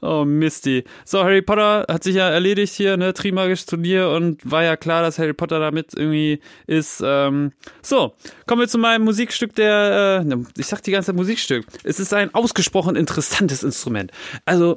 oh 0.00 0.24
Misty. 0.24 0.84
So, 1.04 1.22
Harry 1.22 1.42
Potter 1.42 1.86
hat 1.88 2.04
sich 2.04 2.16
ja 2.16 2.28
erledigt 2.28 2.74
hier, 2.74 2.96
ne, 2.96 3.12
Trimagisches 3.12 3.66
Turnier 3.66 4.10
und 4.10 4.50
war 4.50 4.64
ja 4.64 4.76
klar, 4.76 5.02
dass 5.02 5.18
Harry 5.18 5.34
Potter 5.34 5.60
damit 5.60 5.94
irgendwie 5.94 6.40
ist. 6.66 7.02
Ähm, 7.04 7.52
so, 7.82 8.14
kommen 8.46 8.60
wir 8.60 8.68
zu 8.68 8.78
meinem 8.78 9.04
Musikstück 9.04 9.54
der, 9.54 10.24
äh, 10.26 10.36
ich 10.56 10.66
sag 10.66 10.82
die 10.82 10.92
ganze 10.92 11.06
Zeit 11.06 11.16
Musikstück. 11.16 11.66
Es 11.84 12.00
ist 12.00 12.14
ein 12.14 12.34
ausgesprochen 12.34 12.96
interessantes 12.96 13.62
Instrument. 13.62 14.12
Also, 14.44 14.76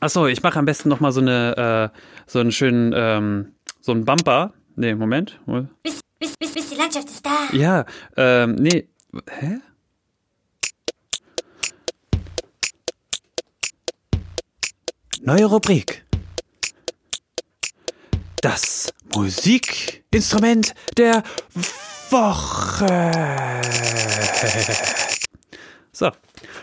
ach 0.00 0.10
so, 0.10 0.26
ich 0.26 0.42
mache 0.42 0.58
am 0.58 0.64
besten 0.64 0.88
noch 0.88 1.00
mal 1.00 1.12
so 1.12 1.20
eine, 1.20 1.92
äh, 1.94 1.98
so 2.26 2.40
einen 2.40 2.52
schönen, 2.52 2.92
ähm, 2.96 3.52
so 3.80 3.92
einen 3.92 4.04
Bumper. 4.04 4.52
Nee, 4.76 4.94
Moment. 4.94 5.40
Bis, 5.82 6.00
bis, 6.18 6.36
bis, 6.36 6.52
bis 6.52 6.70
die 6.70 6.74
Landschaft 6.76 7.08
ist 7.08 7.24
da. 7.24 7.48
Ja, 7.52 7.84
ähm, 8.16 8.56
nee. 8.56 8.88
Hä? 9.30 9.58
Neue 15.20 15.46
Rubrik. 15.46 16.04
Das 18.40 18.92
Musikinstrument 19.14 20.74
der 20.96 21.22
Woche. 22.10 23.10
So. 25.92 26.10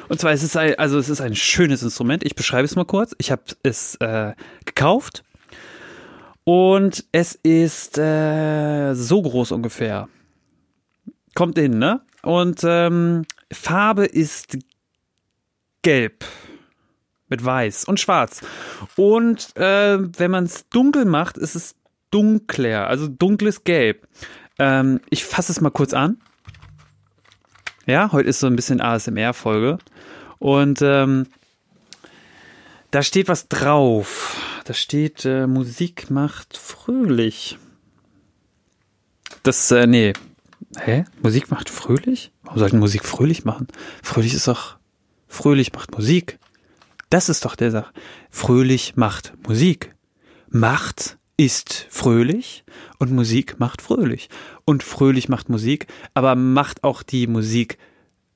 Und 0.08 0.22
zwar 0.22 0.32
ist 0.34 0.44
es 0.44 0.56
ein, 0.56 0.76
also 0.76 0.98
es 0.98 1.10
ist 1.10 1.20
ein 1.20 1.36
schönes 1.36 1.84
Instrument. 1.84 2.24
Ich 2.24 2.36
beschreibe 2.36 2.64
es 2.66 2.76
mal 2.76 2.86
kurz. 2.86 3.14
Ich 3.18 3.32
habe 3.32 3.44
es 3.64 3.96
äh, 3.96 4.34
gekauft 4.64 5.24
und 6.46 7.04
es 7.12 7.36
ist 7.36 7.98
äh, 7.98 8.94
so 8.94 9.22
groß 9.22 9.52
ungefähr. 9.52 10.08
Kommt 11.34 11.58
hin, 11.58 11.78
ne? 11.78 12.02
Und 12.22 12.62
ähm, 12.64 13.26
Farbe 13.52 14.06
ist 14.06 14.58
gelb 15.82 16.24
mit 17.28 17.44
weiß 17.44 17.86
und 17.86 18.00
schwarz. 18.00 18.42
Und 18.96 19.56
äh, 19.58 19.98
wenn 20.00 20.32
man 20.32 20.46
es 20.46 20.70
dunkel 20.70 21.06
macht, 21.06 21.38
ist 21.38 21.56
es 21.56 21.76
dunkler, 22.12 22.88
also 22.88 23.08
dunkles 23.08 23.64
Gelb. 23.64 24.08
Ähm, 24.60 25.02
ich 25.10 25.26
fasse 25.26 25.52
es 25.52 25.62
mal 25.62 25.72
kurz 25.72 25.94
an. 25.94 26.22
Ja, 27.88 28.12
heute 28.12 28.30
ist 28.30 28.40
so 28.40 28.48
ein 28.48 28.56
bisschen 28.56 28.82
ASMR-Folge. 28.82 29.80
Und 30.40 30.82
ähm, 30.82 31.28
da 32.92 33.04
steht 33.04 33.28
was 33.28 33.48
drauf. 33.48 34.55
Da 34.66 34.74
steht, 34.74 35.26
äh, 35.26 35.46
Musik 35.46 36.10
macht 36.10 36.58
fröhlich. 36.58 37.60
Das, 39.44 39.70
äh, 39.70 39.86
nee. 39.86 40.14
Hä? 40.80 41.06
Musik 41.22 41.52
macht 41.52 41.70
fröhlich? 41.70 42.32
Warum 42.42 42.58
sollten 42.58 42.80
Musik 42.80 43.06
fröhlich 43.06 43.46
machen? 43.46 43.68
Fröhlich 44.02 44.34
ist 44.34 44.48
doch, 44.48 44.78
fröhlich 45.28 45.72
macht 45.72 45.92
Musik. 45.92 46.40
Das 47.12 47.30
ist 47.30 47.46
doch 47.46 47.56
der 47.56 47.70
Sache. 47.70 47.94
Fröhlich 48.32 48.96
macht 48.96 49.34
Musik. 49.48 49.94
Macht 50.50 51.20
ist 51.38 51.86
fröhlich 51.92 52.64
und 52.98 53.12
Musik 53.12 53.60
macht 53.60 53.84
fröhlich. 53.84 54.30
Und 54.66 54.82
fröhlich 54.82 55.30
macht 55.30 55.48
Musik, 55.48 55.86
aber 56.16 56.34
macht 56.34 56.84
auch 56.84 57.04
die 57.04 57.28
Musik 57.28 57.78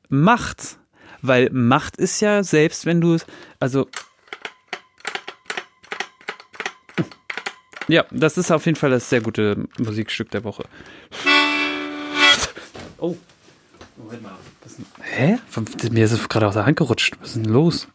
Macht. 0.10 0.78
Weil 1.24 1.50
Macht 1.52 1.98
ist 1.98 2.20
ja 2.20 2.44
selbst, 2.44 2.86
wenn 2.86 3.02
du 3.02 3.16
es, 3.16 3.26
also 3.60 3.88
Ja, 7.90 8.06
das 8.12 8.38
ist 8.38 8.52
auf 8.52 8.68
jeden 8.68 8.76
Fall 8.76 8.92
das 8.92 9.10
sehr 9.10 9.20
gute 9.20 9.68
Musikstück 9.80 10.30
der 10.30 10.44
Woche. 10.44 10.64
Oh. 13.00 13.16
Moment 13.98 14.22
mal. 14.22 14.38
Hä? 15.02 15.40
Mir 15.90 16.06
ist 16.06 16.12
es 16.12 16.30
gerade 16.30 16.48
aus 16.48 16.54
der 16.54 16.68
Hand 16.68 16.78
gerutscht. 16.78 17.16
Was 17.20 17.30
ist 17.30 17.38
denn 17.38 17.52
los? 17.52 17.88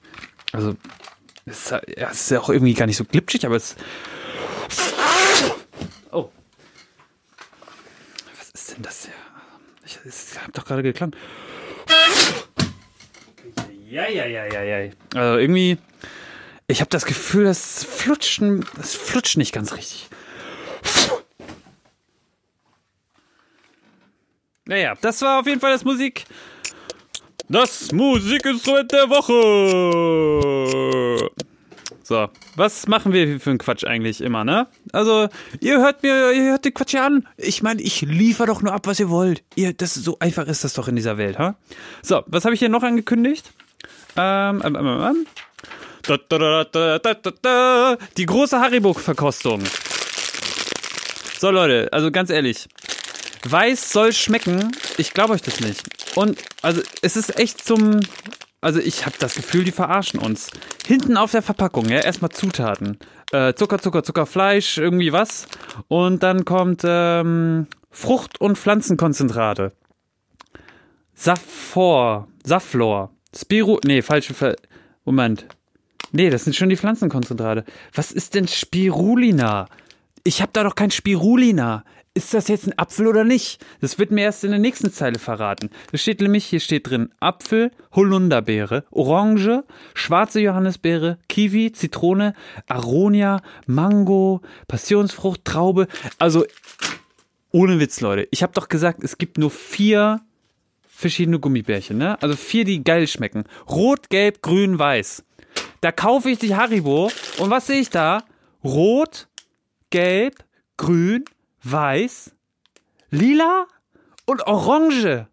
Also, 0.52 0.74
es 1.46 1.70
ist, 1.70 2.30
ja, 2.30 2.40
auch 2.40 2.50
irgendwie 2.50 2.74
gar 2.74 2.87
nicht 2.87 2.96
so 2.96 3.04
glitschig, 3.04 3.46
aber 3.46 3.54
es. 3.54 3.76
Oh. 6.11 6.28
Was 8.37 8.50
ist 8.50 8.76
denn 8.76 8.83
das 8.83 9.04
hier? 9.04 9.14
Ich, 9.87 9.98
es 10.04 10.40
hat 10.40 10.59
doch 10.59 10.64
gerade 10.64 10.83
geklungen. 10.83 11.14
Ja, 13.88 14.09
ja, 14.09 14.26
ja, 14.26 14.44
ja, 14.46 14.62
ja. 14.64 14.90
Also 15.14 15.38
irgendwie, 15.38 15.78
ich 16.66 16.81
habe 16.81 16.90
das 16.90 17.05
Gefühl, 17.05 17.44
das 17.44 17.85
Flutschen, 17.85 18.64
das 18.77 18.94
flutscht 18.94 19.37
nicht 19.37 19.53
ganz 19.53 19.74
richtig. 19.74 20.09
Naja, 24.66 24.94
das 25.00 25.20
war 25.20 25.40
auf 25.40 25.46
jeden 25.46 25.61
Fall 25.61 25.72
das 25.72 25.85
Musik. 25.85 26.24
Das 27.48 27.92
Musikinstrument 27.92 28.90
der 28.92 29.11
Woche. 29.11 29.35
So, 32.03 32.29
was 32.57 32.87
machen 32.87 33.12
wir 33.12 33.38
für 33.40 33.50
einen 33.50 33.59
Quatsch 33.59 33.85
eigentlich 33.85 34.22
immer, 34.22 34.44
ne? 34.44 34.66
Also, 34.92 35.29
ihr 35.61 35.79
hört 35.79 36.03
mir, 36.03 36.33
ihr 36.33 36.50
hört 36.53 36.64
den 36.64 36.72
Quatsch 36.72 36.94
ja 36.94 37.07
an. 37.07 37.27
Ich 37.37 37.62
meine, 37.62 37.83
ich 37.83 38.00
liefere 38.03 38.46
doch 38.46 38.62
nur 38.62 38.72
ab, 38.72 38.87
was 38.87 39.00
ihr 39.00 39.11
wollt. 39.11 39.42
Ihr, 39.55 39.74
das 39.74 39.94
so 39.94 40.18
einfach 40.18 40.46
ist 40.46 40.64
das 40.64 40.72
doch 40.72 40.88
in 40.88 40.96
dieser 40.96 41.18
Welt, 41.18 41.38
ha? 41.38 41.57
So, 42.03 42.22
was 42.27 42.44
habe 42.44 42.55
ich 42.55 42.61
hier 42.61 42.70
noch 42.70 42.83
angekündigt? 42.83 43.53
Ähm, 44.16 44.62
ähm, 44.64 44.77
ähm, 44.77 44.87
ähm. 44.87 45.27
Da, 46.06 46.18
da, 46.18 46.64
da, 47.42 47.96
Die 48.16 48.26
große 48.26 48.60
Haribo-Verkostung. 48.60 49.62
So, 51.38 51.50
Leute, 51.50 51.88
also 51.92 52.10
ganz 52.10 52.30
ehrlich. 52.30 52.68
Weiß 53.44 53.92
soll 53.92 54.12
schmecken. 54.12 54.72
Ich 54.96 55.12
glaube 55.12 55.34
euch 55.34 55.42
das 55.42 55.60
nicht. 55.60 55.82
Und 56.16 56.38
also 56.62 56.80
es 57.02 57.16
ist 57.16 57.38
echt 57.38 57.64
zum. 57.64 58.00
Also 58.60 58.80
ich 58.80 59.04
habe 59.04 59.16
das 59.18 59.34
Gefühl, 59.34 59.64
die 59.64 59.72
verarschen 59.72 60.18
uns. 60.18 60.50
Hinten 60.86 61.16
auf 61.16 61.32
der 61.32 61.42
Verpackung, 61.42 61.88
ja, 61.88 62.00
erstmal 62.00 62.30
Zutaten. 62.30 62.98
Äh, 63.32 63.54
Zucker, 63.54 63.78
Zucker, 63.78 64.02
Zucker, 64.02 64.26
Fleisch, 64.26 64.78
irgendwie 64.78 65.12
was. 65.12 65.46
Und 65.88 66.22
dann 66.22 66.44
kommt 66.44 66.82
ähm, 66.84 67.66
Frucht- 67.90 68.40
und 68.40 68.56
Pflanzenkonzentrate. 68.56 69.72
Safor, 71.14 72.28
Saflor, 72.42 73.10
Spiro, 73.36 73.80
nee, 73.84 74.02
falsche, 74.02 74.34
Ver 74.34 74.56
Moment. 75.04 75.46
Nee, 76.14 76.31
das 76.31 76.44
sind 76.44 76.55
schon 76.55 76.68
die 76.68 76.77
Pflanzenkonzentrate. 76.77 77.64
Was 77.92 78.12
ist 78.12 78.35
denn 78.35 78.46
Spirulina? 78.46 79.66
Ich 80.22 80.40
habe 80.40 80.53
da 80.53 80.62
doch 80.62 80.74
kein 80.74 80.90
Spirulina 80.90 81.85
ist 82.14 82.33
das 82.33 82.46
jetzt 82.46 82.68
ein 82.68 82.79
Apfel 82.79 83.09
oder 83.09 83.24
nicht? 83.24 83.64
Das 83.81 83.98
wird 83.98 84.12
mir 84.12 84.22
erst 84.22 84.44
in 84.44 84.50
der 84.50 84.61
nächsten 84.61 84.92
Zeile 84.92 85.18
verraten. 85.18 85.70
Da 85.90 85.98
steht 85.98 86.20
nämlich, 86.20 86.44
hier 86.44 86.61
steht 86.61 86.88
drin 86.88 87.11
Apfel, 87.18 87.72
Holunderbeere, 87.92 88.85
Orange, 88.92 89.64
schwarze 89.94 90.40
Johannisbeere, 90.40 91.18
Kiwi, 91.29 91.72
Zitrone, 91.72 92.35
Aronia, 92.68 93.42
Mango, 93.66 94.42
Passionsfrucht, 94.68 95.44
Traube. 95.44 95.88
Also, 96.20 96.46
ohne 97.50 97.81
Witz, 97.81 98.00
Leute. 98.00 98.29
Ich 98.31 98.44
habe 98.44 98.53
doch 98.53 98.68
gesagt, 98.68 99.03
es 99.03 99.18
gibt 99.18 99.37
nur 99.37 99.50
vier 99.50 100.20
verschiedene 100.88 101.40
Gummibärchen, 101.40 101.98
ne? 101.98 102.22
Also 102.22 102.37
vier, 102.37 102.64
die 102.64 102.85
geil 102.85 103.09
schmecken. 103.09 103.44
Rot, 103.68 104.09
Gelb, 104.11 104.40
Grün, 104.40 104.79
Weiß. 104.79 105.24
Da 105.84 105.92
kaufe 105.92 106.30
ich 106.30 106.38
die 106.38 106.56
Haribo 106.56 107.10
und 107.36 107.50
was 107.50 107.66
sehe 107.66 107.78
ich 107.78 107.90
da? 107.90 108.24
Rot, 108.64 109.28
Gelb, 109.90 110.42
Grün, 110.78 111.26
weiß, 111.62 112.30
lila 113.10 113.66
und 114.24 114.46
orange. 114.46 115.26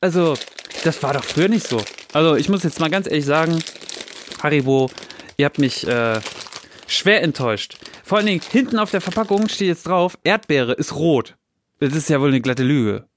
Also, 0.00 0.32
das 0.82 1.02
war 1.02 1.12
doch 1.12 1.24
früher 1.24 1.50
nicht 1.50 1.68
so. 1.68 1.82
Also, 2.14 2.36
ich 2.36 2.48
muss 2.48 2.62
jetzt 2.62 2.80
mal 2.80 2.88
ganz 2.88 3.06
ehrlich 3.06 3.26
sagen, 3.26 3.62
Haribo, 4.42 4.90
ihr 5.36 5.44
habt 5.44 5.58
mich 5.58 5.86
äh, 5.86 6.22
schwer 6.86 7.22
enttäuscht. 7.22 7.76
Vor 8.02 8.16
allen 8.16 8.28
Dingen, 8.28 8.40
hinten 8.40 8.78
auf 8.78 8.90
der 8.90 9.02
Verpackung 9.02 9.46
steht 9.50 9.68
jetzt 9.68 9.86
drauf, 9.86 10.16
Erdbeere 10.24 10.72
ist 10.72 10.94
rot. 10.94 11.36
Das 11.80 11.94
ist 11.94 12.08
ja 12.08 12.18
wohl 12.18 12.28
eine 12.28 12.40
glatte 12.40 12.62
Lüge. 12.62 13.07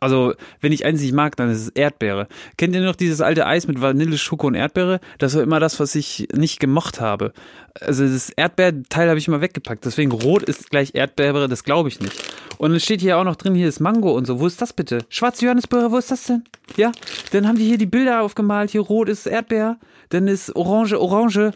Also, 0.00 0.34
wenn 0.60 0.72
ich 0.72 0.84
eins 0.84 1.00
nicht 1.00 1.14
mag, 1.14 1.36
dann 1.36 1.50
ist 1.50 1.60
es 1.60 1.68
Erdbeere. 1.68 2.28
Kennt 2.58 2.74
ihr 2.74 2.82
noch 2.82 2.96
dieses 2.96 3.20
alte 3.20 3.46
Eis 3.46 3.66
mit 3.66 3.80
Vanille, 3.80 4.18
Schoko 4.18 4.48
und 4.48 4.54
Erdbeere? 4.54 5.00
Das 5.18 5.34
war 5.34 5.42
immer 5.42 5.60
das, 5.60 5.80
was 5.80 5.94
ich 5.94 6.28
nicht 6.34 6.60
gemocht 6.60 7.00
habe. 7.00 7.32
Also, 7.80 8.06
das 8.06 8.30
Erdbeerteil 8.30 9.08
habe 9.08 9.18
ich 9.18 9.28
immer 9.28 9.40
weggepackt. 9.40 9.84
Deswegen 9.84 10.12
rot 10.12 10.42
ist 10.42 10.70
gleich 10.70 10.94
Erdbeere, 10.94 11.48
das 11.48 11.64
glaube 11.64 11.88
ich 11.88 12.00
nicht. 12.00 12.34
Und 12.58 12.72
es 12.72 12.84
steht 12.84 13.00
hier 13.00 13.18
auch 13.18 13.24
noch 13.24 13.36
drin, 13.36 13.54
hier 13.54 13.68
ist 13.68 13.80
Mango 13.80 14.12
und 14.12 14.26
so. 14.26 14.40
Wo 14.40 14.46
ist 14.46 14.60
das 14.60 14.72
bitte? 14.72 14.98
Schwarze 15.08 15.44
Johannisbeere, 15.44 15.90
wo 15.90 15.98
ist 15.98 16.10
das 16.10 16.24
denn? 16.24 16.44
Ja, 16.76 16.92
dann 17.32 17.48
haben 17.48 17.56
die 17.56 17.66
hier 17.66 17.78
die 17.78 17.86
Bilder 17.86 18.22
aufgemalt. 18.22 18.70
Hier 18.70 18.82
rot 18.82 19.08
ist 19.08 19.26
Erdbeer, 19.26 19.78
dann 20.10 20.28
ist 20.28 20.54
Orange, 20.54 21.00
Orange. 21.00 21.52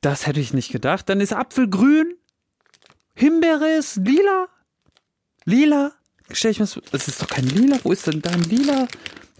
Das 0.00 0.26
hätte 0.26 0.40
ich 0.40 0.52
nicht 0.52 0.70
gedacht. 0.70 1.08
Dann 1.08 1.20
ist 1.20 1.32
Apfel 1.32 1.68
grün, 1.68 2.14
Himbeere 3.14 3.70
ist 3.78 3.96
lila, 3.96 4.48
lila, 5.44 5.92
stell 6.32 6.50
ich 6.50 6.60
mir 6.60 6.66
so, 6.66 6.80
das 6.92 7.08
ist 7.08 7.20
doch 7.22 7.28
kein 7.28 7.46
Lila, 7.46 7.78
wo 7.82 7.92
ist 7.92 8.06
denn 8.06 8.22
da 8.22 8.30
ein 8.30 8.42
Lila 8.42 8.88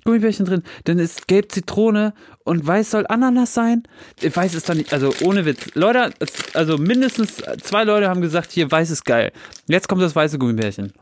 Gummibärchen 0.04 0.44
drin? 0.44 0.62
Dann 0.84 0.98
ist 0.98 1.26
gelb 1.28 1.50
Zitrone 1.50 2.12
und 2.44 2.66
weiß 2.66 2.90
soll 2.90 3.06
Ananas 3.08 3.54
sein. 3.54 3.84
Weiß 4.20 4.54
ist 4.54 4.68
doch 4.68 4.74
nicht, 4.74 4.92
also 4.92 5.14
ohne 5.22 5.46
Witz. 5.46 5.74
Leute, 5.74 6.12
also 6.52 6.76
mindestens 6.76 7.42
zwei 7.62 7.84
Leute 7.84 8.08
haben 8.08 8.20
gesagt, 8.20 8.52
hier 8.52 8.70
weiß 8.70 8.90
ist 8.90 9.04
geil. 9.04 9.32
Jetzt 9.66 9.88
kommt 9.88 10.02
das 10.02 10.14
weiße 10.14 10.38
Gummibärchen. 10.38 10.92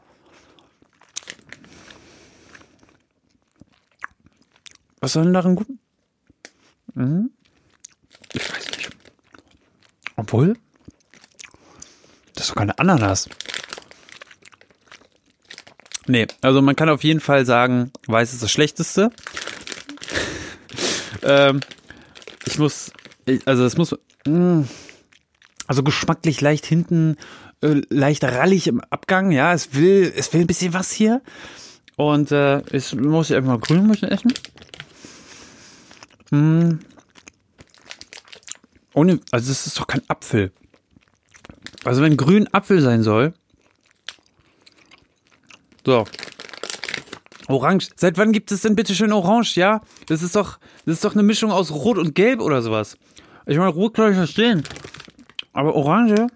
Was 5.01 5.14
soll 5.14 5.25
denn 5.25 5.35
darin 5.35 5.57
gut? 5.57 5.66
Mhm. 6.95 7.31
Ich 8.33 8.49
weiß 8.49 8.71
nicht. 8.71 8.90
Obwohl, 10.14 10.55
das 12.35 12.45
ist 12.45 12.51
doch 12.51 12.57
keine 12.57 12.79
Ananas. 12.79 13.29
Nee, 16.07 16.27
also 16.41 16.62
man 16.62 16.77
kann 16.77 16.88
auf 16.88 17.05
jeden 17.05 17.21
Fall 17.21 17.47
sagen, 17.47 17.93
weiß 18.07 18.33
ist 18.33 18.43
das 18.43 18.51
Schlechteste. 18.51 19.11
ähm, 21.23 21.61
ich 22.47 22.59
muss, 22.59 22.93
also 23.45 23.65
es 23.65 23.77
muss, 23.77 23.97
mh, 24.27 24.38
mm, 24.38 24.69
also 25.67 25.83
geschmacklich 25.83 26.41
leicht 26.41 26.67
hinten, 26.67 27.17
äh, 27.62 27.83
leicht 27.88 28.25
rallig 28.25 28.67
im 28.67 28.81
Abgang, 28.81 29.31
ja, 29.31 29.53
es 29.53 29.75
will, 29.75 30.12
es 30.17 30.33
will 30.33 30.43
ein 30.43 30.47
bisschen 30.47 30.75
was 30.75 30.91
hier. 30.91 31.23
Und 31.97 32.33
äh, 32.33 32.62
ich 32.77 32.95
muss 32.95 33.31
ich 33.31 33.37
einfach 33.37 33.53
mal 33.53 33.59
Grünmüchen 33.61 34.09
essen. 34.09 34.35
Hm. 36.31 36.81
Ohne, 38.95 39.21
also 39.31 39.51
es 39.51 39.67
ist 39.67 39.79
doch 39.79 39.87
kein 39.87 40.03
Apfel. 40.09 40.51
Also 41.85 42.03
wenn 42.03 42.17
grün 42.17 42.53
Apfel 42.53 42.81
sein 42.81 43.03
soll, 43.03 43.35
so. 45.85 46.05
Orange. 47.49 47.88
Seit 47.97 48.18
wann 48.18 48.33
gibt 48.33 48.53
es 48.53 48.62
denn 48.62 48.77
bitte 48.77 48.95
schön 48.95 49.12
Orange, 49.12 49.57
ja? 49.57 49.81
Das 50.07 50.23
ist 50.23 50.37
doch, 50.37 50.59
das 50.87 50.95
ist 50.95 51.05
doch 51.05 51.14
eine 51.14 51.23
Mischung 51.23 51.51
aus 51.51 51.71
Rot 51.71 51.99
und 51.99 52.14
Gelb 52.14 52.40
oder 52.40 52.62
sowas. 52.62 52.97
Ich 53.47 53.57
meine, 53.59 53.71
Rot 53.71 53.95
kann 53.95 54.11
ich 54.11 54.16
verstehen. 54.16 54.62
Aber 55.53 55.75
Orange? 55.75 56.29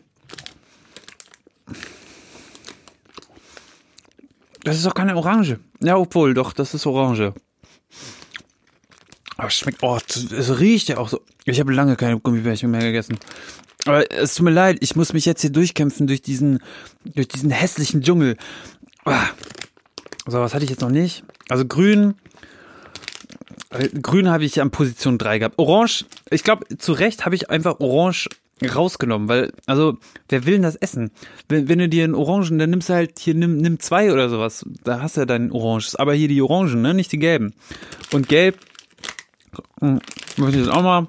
Das 4.65 4.77
ist 4.77 4.85
doch 4.85 4.95
keine 4.95 5.17
Orange. 5.17 5.61
Ja, 5.81 5.97
obwohl, 5.97 6.35
doch, 6.35 6.53
das 6.53 6.75
ist 6.75 6.87
Orange. 6.87 7.33
Aber 9.37 9.49
es 9.49 9.55
schmeckt, 9.55 9.83
oh, 9.83 9.99
es 10.07 10.59
riecht 10.59 10.89
ja 10.89 10.99
auch 10.99 11.09
so. 11.09 11.21
Ich 11.45 11.61
habe 11.61 11.73
lange 11.73 11.95
keine 11.97 12.19
Gummibärchen 12.19 12.71
mehr 12.71 12.81
gegessen. 12.81 13.19
Aber 13.85 14.11
es 14.11 14.35
tut 14.35 14.45
mir 14.45 14.51
leid, 14.51 14.79
ich 14.81 14.97
muss 14.97 15.13
mich 15.13 15.25
jetzt 15.25 15.43
hier 15.43 15.53
durchkämpfen 15.53 16.09
durch 16.09 16.23
diesen, 16.23 16.59
durch 17.05 17.29
diesen 17.29 17.51
hässlichen 17.51 18.03
Dschungel. 18.03 18.37
Ah. 19.07 19.29
So, 20.27 20.41
was 20.41 20.53
hatte 20.53 20.65
ich 20.65 20.71
jetzt 20.71 20.83
noch 20.83 20.91
nicht? 20.91 21.23
Also 21.49 21.65
grün. 21.65 22.17
Äh, 23.71 23.89
grün 23.89 24.29
habe 24.29 24.45
ich 24.45 24.61
an 24.61 24.73
Position 24.73 25.17
3 25.17 25.39
gehabt. 25.39 25.59
Orange, 25.59 26.05
ich 26.31 26.43
glaube, 26.43 26.67
zu 26.77 26.93
Recht 26.93 27.25
habe 27.25 27.37
ich 27.37 27.49
einfach 27.49 27.79
Orange 27.79 28.29
rausgenommen, 28.65 29.29
weil, 29.29 29.53
also, 29.67 29.99
wer 30.29 30.45
will 30.45 30.55
denn 30.55 30.63
das 30.63 30.77
essen? 30.77 31.13
Wenn, 31.49 31.69
wenn 31.69 31.79
du 31.79 31.89
dir 31.89 32.03
einen 32.03 32.15
Orangen, 32.17 32.59
dann 32.59 32.71
nimmst 32.71 32.89
du 32.89 32.95
halt 32.95 33.19
hier, 33.21 33.35
nimm, 33.35 33.59
nimm 33.59 33.79
zwei 33.79 34.13
oder 34.13 34.29
sowas. 34.29 34.67
Da 34.83 35.01
hast 35.01 35.17
du 35.17 35.21
ja 35.21 35.27
deinen 35.27 35.53
Oranges. 35.53 35.95
Aber 35.95 36.13
hier 36.15 36.29
die 36.29 36.43
Orangen, 36.43 36.83
ne? 36.83 36.93
Nicht 36.93 37.13
die 37.13 37.19
gelben. 37.19 37.55
Und 38.13 38.29
gelb, 38.29 38.59
hm, 39.81 40.01
möchte 40.37 40.59
ich 40.59 40.67
das 40.67 40.75
auch 40.75 40.83
mal. 40.83 41.07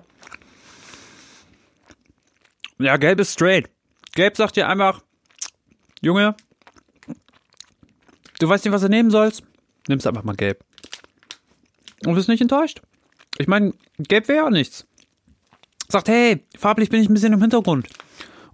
Ja, 2.77 2.97
gelb 2.97 3.19
ist 3.19 3.33
straight. 3.33 3.69
Gelb 4.13 4.38
sagt 4.38 4.55
dir 4.55 4.67
einfach, 4.67 5.01
Junge, 6.01 6.36
du 8.39 8.50
weißt 8.50 8.65
nicht, 8.65 8.73
was 8.73 8.82
du 8.82 8.89
nehmen 8.89 9.12
sollst, 9.12 9.43
nimmst 9.88 10.08
einfach 10.08 10.23
mal 10.23 10.36
gelb. 10.36 10.63
Und 12.06 12.15
bist 12.15 12.30
nicht 12.30 12.41
enttäuscht. 12.41 12.82
Ich 13.38 13.47
meine, 13.47 13.73
gelb 13.97 14.28
wäre 14.28 14.45
ja 14.45 14.50
nichts. 14.50 14.86
Sagt, 15.89 16.10
hey, 16.10 16.45
farblich 16.58 16.89
bin 16.89 17.02
ich 17.02 17.10
ein 17.10 17.13
bisschen 17.13 17.34
im 17.34 17.41
Hintergrund. 17.41 17.88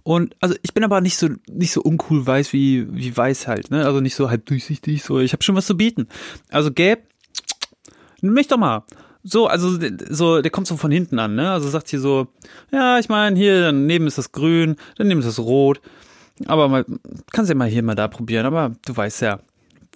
Und 0.02 0.36
also 0.40 0.54
ich 0.62 0.74
bin 0.74 0.84
aber 0.84 1.00
nicht 1.00 1.16
so 1.16 1.30
nicht 1.48 1.72
so 1.72 1.80
uncool 1.80 2.26
weiß 2.26 2.52
wie 2.52 2.86
wie 2.94 3.16
weiß 3.16 3.48
halt, 3.48 3.70
ne? 3.70 3.86
Also 3.86 4.00
nicht 4.00 4.14
so 4.14 4.28
halb 4.28 4.44
durchsichtig, 4.44 5.02
so 5.02 5.18
ich 5.18 5.32
habe 5.32 5.42
schon 5.42 5.54
was 5.54 5.66
zu 5.66 5.78
bieten. 5.78 6.08
Also 6.50 6.70
gelb, 6.70 7.08
nimm 8.20 8.34
mich 8.34 8.46
doch 8.46 8.58
mal. 8.58 8.84
So, 9.22 9.46
also 9.46 9.78
so, 10.10 10.42
der 10.42 10.50
kommt 10.50 10.66
so 10.66 10.76
von 10.76 10.90
hinten 10.90 11.18
an, 11.18 11.34
ne? 11.34 11.50
Also 11.50 11.70
sagt 11.70 11.88
hier 11.88 12.00
so, 12.00 12.26
ja, 12.70 12.98
ich 12.98 13.08
meine, 13.08 13.38
hier 13.38 13.62
daneben 13.62 14.06
ist 14.06 14.18
das 14.18 14.32
grün, 14.32 14.76
daneben 14.96 15.20
ist 15.20 15.26
das 15.26 15.38
rot. 15.38 15.80
Aber 16.44 16.68
mal, 16.68 16.84
kannst 17.32 17.48
ja 17.48 17.54
mal 17.54 17.68
hier 17.68 17.82
mal 17.82 17.94
da 17.94 18.06
probieren, 18.06 18.44
aber 18.44 18.72
du 18.84 18.94
weißt 18.94 19.22
ja, 19.22 19.40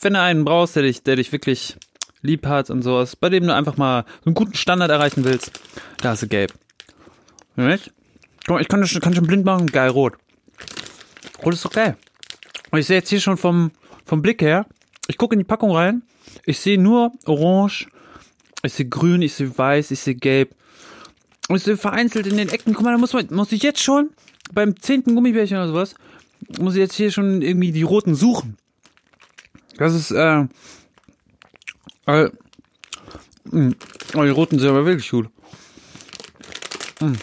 wenn 0.05 0.15
du 0.15 0.21
einen 0.21 0.45
brauchst, 0.45 0.77
der 0.77 0.83
dich, 0.85 1.03
der 1.03 1.17
dich 1.17 1.33
wirklich 1.33 1.77
lieb 2.23 2.47
hat 2.47 2.71
und 2.71 2.83
sowas, 2.83 3.17
bei 3.17 3.29
dem 3.29 3.47
du 3.47 3.55
einfach 3.55 3.77
mal 3.77 4.05
so 4.21 4.27
einen 4.27 4.35
guten 4.35 4.55
Standard 4.55 4.91
erreichen 4.91 5.25
willst, 5.25 5.61
da 5.99 6.11
hast 6.11 6.23
du 6.23 6.29
gelb. 6.29 6.53
Nicht? 7.57 7.93
Guck 8.47 8.57
mal, 8.57 8.63
ich 8.63 8.69
kann, 8.69 8.81
das, 8.81 8.99
kann 9.01 9.15
schon 9.15 9.27
blind 9.27 9.45
machen, 9.45 9.67
geil, 9.67 9.91
rot. 9.91 10.15
Rot 11.45 11.55
ist 11.55 11.65
doch 11.65 11.73
geil. 11.73 11.97
Und 12.71 12.79
ich 12.79 12.87
sehe 12.87 12.97
jetzt 12.97 13.09
hier 13.09 13.21
schon 13.21 13.37
vom, 13.37 13.71
vom 14.05 14.23
Blick 14.23 14.43
her, 14.43 14.67
ich 15.07 15.19
gucke 15.19 15.35
in 15.35 15.41
die 15.41 15.45
Packung 15.45 15.73
rein, 15.73 16.03
ich 16.45 16.59
sehe 16.59 16.79
nur 16.79 17.13
orange, 17.27 17.89
ich 18.63 18.73
sehe 18.73 18.87
grün, 18.87 19.23
ich 19.23 19.35
sehe 19.35 19.57
weiß, 19.57 19.91
ich 19.91 20.01
sehe 20.01 20.15
gelb. 20.15 20.55
Und 21.49 21.57
ich 21.57 21.63
sehe 21.63 21.77
vereinzelt 21.77 22.27
in 22.27 22.37
den 22.37 22.49
Ecken, 22.49 22.75
guck 22.75 22.85
mal, 22.85 22.93
da 22.93 22.99
muss 22.99 23.13
man, 23.13 23.27
muss 23.31 23.53
ich 23.53 23.63
jetzt 23.63 23.83
schon 23.83 24.11
beim 24.53 24.81
zehnten 24.81 25.15
Gummibärchen 25.15 25.57
oder 25.57 25.69
sowas, 25.69 25.95
muss 26.61 26.75
ich 26.75 26.81
jetzt 26.81 26.95
hier 26.95 27.11
schon 27.11 27.43
irgendwie 27.43 27.73
die 27.73 27.83
roten 27.83 28.15
suchen. 28.15 28.57
Das 29.79 29.95
ist, 29.95 30.11
äh, 30.11 30.45
äh, 32.07 32.31
mh, 33.45 33.75
oh, 34.15 34.23
die 34.23 34.31
roten 34.31 34.59
sind 34.59 34.69
aber 34.69 34.85
wirklich 34.85 35.11
gut. 35.11 35.31
Mh. 37.01 37.17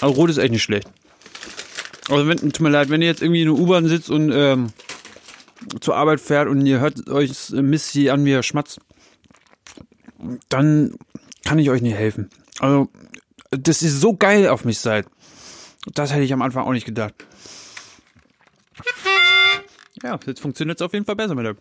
Aber 0.00 0.12
rot 0.12 0.30
ist 0.30 0.38
echt 0.38 0.52
nicht 0.52 0.62
schlecht. 0.62 0.88
Also 2.08 2.28
wenn, 2.28 2.38
tut 2.38 2.60
mir 2.60 2.70
leid, 2.70 2.90
wenn 2.90 3.02
ihr 3.02 3.08
jetzt 3.08 3.22
irgendwie 3.22 3.42
in 3.42 3.48
der 3.48 3.58
U-Bahn 3.58 3.88
sitzt 3.88 4.10
und 4.10 4.30
ähm, 4.32 4.68
zur 5.80 5.96
Arbeit 5.96 6.20
fährt 6.20 6.48
und 6.48 6.64
ihr 6.64 6.80
hört 6.80 7.08
euch 7.08 7.50
Missy 7.50 8.10
an, 8.10 8.26
er 8.26 8.42
schmatzt, 8.42 8.80
dann 10.48 10.94
kann 11.44 11.58
ich 11.58 11.70
euch 11.70 11.82
nicht 11.82 11.96
helfen. 11.96 12.30
Also, 12.60 12.88
das 13.50 13.82
ist 13.82 14.00
so 14.00 14.14
geil 14.14 14.48
auf 14.48 14.64
mich 14.64 14.78
seid. 14.78 15.06
Das 15.94 16.12
hätte 16.12 16.24
ich 16.24 16.32
am 16.32 16.42
Anfang 16.42 16.64
auch 16.64 16.72
nicht 16.72 16.86
gedacht. 16.86 17.14
Ja, 20.02 20.18
jetzt 20.26 20.40
funktioniert 20.40 20.80
es 20.80 20.84
auf 20.84 20.92
jeden 20.92 21.04
Fall 21.04 21.16
besser 21.16 21.34
mit 21.34 21.46
der. 21.46 21.56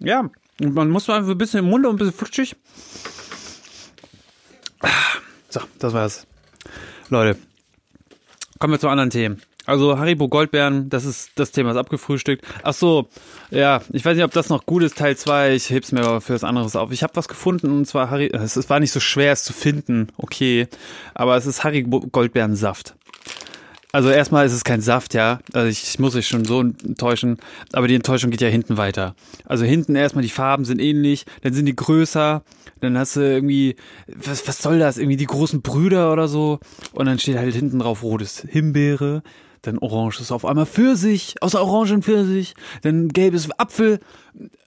Ja, 0.00 0.30
man 0.60 0.90
muss 0.90 1.08
einfach 1.10 1.30
ein 1.30 1.38
bisschen 1.38 1.60
im 1.60 1.70
Mund 1.70 1.86
und 1.86 1.94
ein 1.94 1.98
bisschen 1.98 2.14
flutschig. 2.14 2.56
So, 5.50 5.60
das 5.78 5.92
war's. 5.92 6.26
Leute, 7.10 7.38
kommen 8.58 8.72
wir 8.72 8.80
zu 8.80 8.88
anderen 8.88 9.10
Themen. 9.10 9.42
Also 9.70 10.00
Haribo 10.00 10.28
Goldbeeren, 10.28 10.88
das 10.88 11.04
ist 11.04 11.30
das 11.36 11.52
Thema, 11.52 11.70
ist 11.70 11.76
abgefrühstückt. 11.76 12.44
Ach 12.64 12.74
so, 12.74 13.08
ja, 13.52 13.82
ich 13.92 14.04
weiß 14.04 14.16
nicht, 14.16 14.24
ob 14.24 14.32
das 14.32 14.48
noch 14.48 14.66
gut 14.66 14.82
ist, 14.82 14.98
Teil 14.98 15.16
2, 15.16 15.54
ich 15.54 15.70
heb's 15.70 15.92
mir 15.92 16.00
aber 16.00 16.20
für 16.20 16.34
was 16.34 16.42
anderes 16.42 16.74
auf. 16.74 16.90
Ich 16.90 17.04
habe 17.04 17.14
was 17.14 17.28
gefunden 17.28 17.70
und 17.70 17.84
zwar 17.84 18.10
Harry, 18.10 18.26
es 18.32 18.68
war 18.68 18.80
nicht 18.80 18.90
so 18.90 18.98
schwer 18.98 19.32
es 19.32 19.44
zu 19.44 19.52
finden, 19.52 20.08
okay, 20.16 20.66
aber 21.14 21.36
es 21.36 21.46
ist 21.46 21.62
Haribo 21.62 22.00
Goldbeerensaft. 22.00 22.96
Also 23.92 24.10
erstmal 24.10 24.44
ist 24.44 24.54
es 24.54 24.64
kein 24.64 24.80
Saft, 24.80 25.14
ja. 25.14 25.38
Also 25.52 25.68
ich, 25.68 25.84
ich 25.84 25.98
muss 26.00 26.16
euch 26.16 26.26
schon 26.26 26.44
so 26.44 26.60
enttäuschen, 26.60 27.38
aber 27.72 27.86
die 27.86 27.94
Enttäuschung 27.94 28.32
geht 28.32 28.40
ja 28.40 28.48
hinten 28.48 28.76
weiter. 28.76 29.14
Also 29.44 29.64
hinten 29.64 29.94
erstmal 29.94 30.22
die 30.22 30.30
Farben 30.30 30.64
sind 30.64 30.80
ähnlich, 30.80 31.26
dann 31.42 31.52
sind 31.52 31.66
die 31.66 31.76
größer, 31.76 32.42
dann 32.80 32.98
hast 32.98 33.14
du 33.14 33.20
irgendwie, 33.20 33.76
was, 34.08 34.48
was 34.48 34.62
soll 34.62 34.80
das? 34.80 34.98
Irgendwie 34.98 35.16
die 35.16 35.26
großen 35.26 35.62
Brüder 35.62 36.12
oder 36.12 36.26
so. 36.26 36.58
Und 36.92 37.06
dann 37.06 37.20
steht 37.20 37.36
halt 37.36 37.54
hinten 37.54 37.78
drauf 37.78 38.02
rotes 38.02 38.44
Himbeere, 38.48 39.22
dann 39.62 39.78
orange 39.78 40.20
ist 40.20 40.32
auf 40.32 40.44
einmal 40.44 40.66
Pfirsich, 40.66 41.36
außer 41.40 41.62
Orange 41.62 41.94
und 41.94 42.04
Pfirsich, 42.04 42.54
dann 42.82 43.08
gelbes 43.08 43.48
Apfel. 43.58 44.00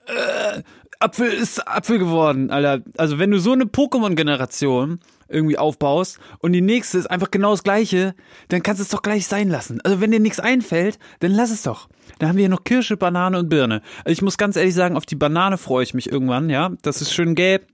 Äh, 0.06 0.62
Apfel 1.00 1.28
ist 1.28 1.66
Apfel 1.66 1.98
geworden, 1.98 2.50
Alter. 2.50 2.82
Also 2.96 3.18
wenn 3.18 3.30
du 3.30 3.38
so 3.38 3.52
eine 3.52 3.64
Pokémon-Generation 3.64 5.00
irgendwie 5.28 5.58
aufbaust 5.58 6.18
und 6.38 6.52
die 6.52 6.60
nächste 6.60 6.98
ist 6.98 7.10
einfach 7.10 7.30
genau 7.30 7.50
das 7.50 7.62
gleiche, 7.62 8.14
dann 8.48 8.62
kannst 8.62 8.80
du 8.80 8.84
es 8.84 8.90
doch 8.90 9.02
gleich 9.02 9.26
sein 9.26 9.48
lassen. 9.48 9.80
Also 9.82 10.00
wenn 10.00 10.10
dir 10.10 10.20
nichts 10.20 10.40
einfällt, 10.40 10.98
dann 11.20 11.32
lass 11.32 11.50
es 11.50 11.62
doch. 11.62 11.88
Dann 12.18 12.28
haben 12.28 12.36
wir 12.36 12.42
hier 12.42 12.48
noch 12.50 12.64
Kirsche, 12.64 12.96
Banane 12.96 13.38
und 13.38 13.48
Birne. 13.48 13.82
Also 13.98 14.12
ich 14.12 14.22
muss 14.22 14.38
ganz 14.38 14.56
ehrlich 14.56 14.74
sagen, 14.74 14.96
auf 14.96 15.06
die 15.06 15.16
Banane 15.16 15.58
freue 15.58 15.82
ich 15.82 15.94
mich 15.94 16.10
irgendwann, 16.10 16.50
ja. 16.50 16.70
Das 16.82 17.02
ist 17.02 17.12
schön 17.12 17.34
gelb. 17.34 17.66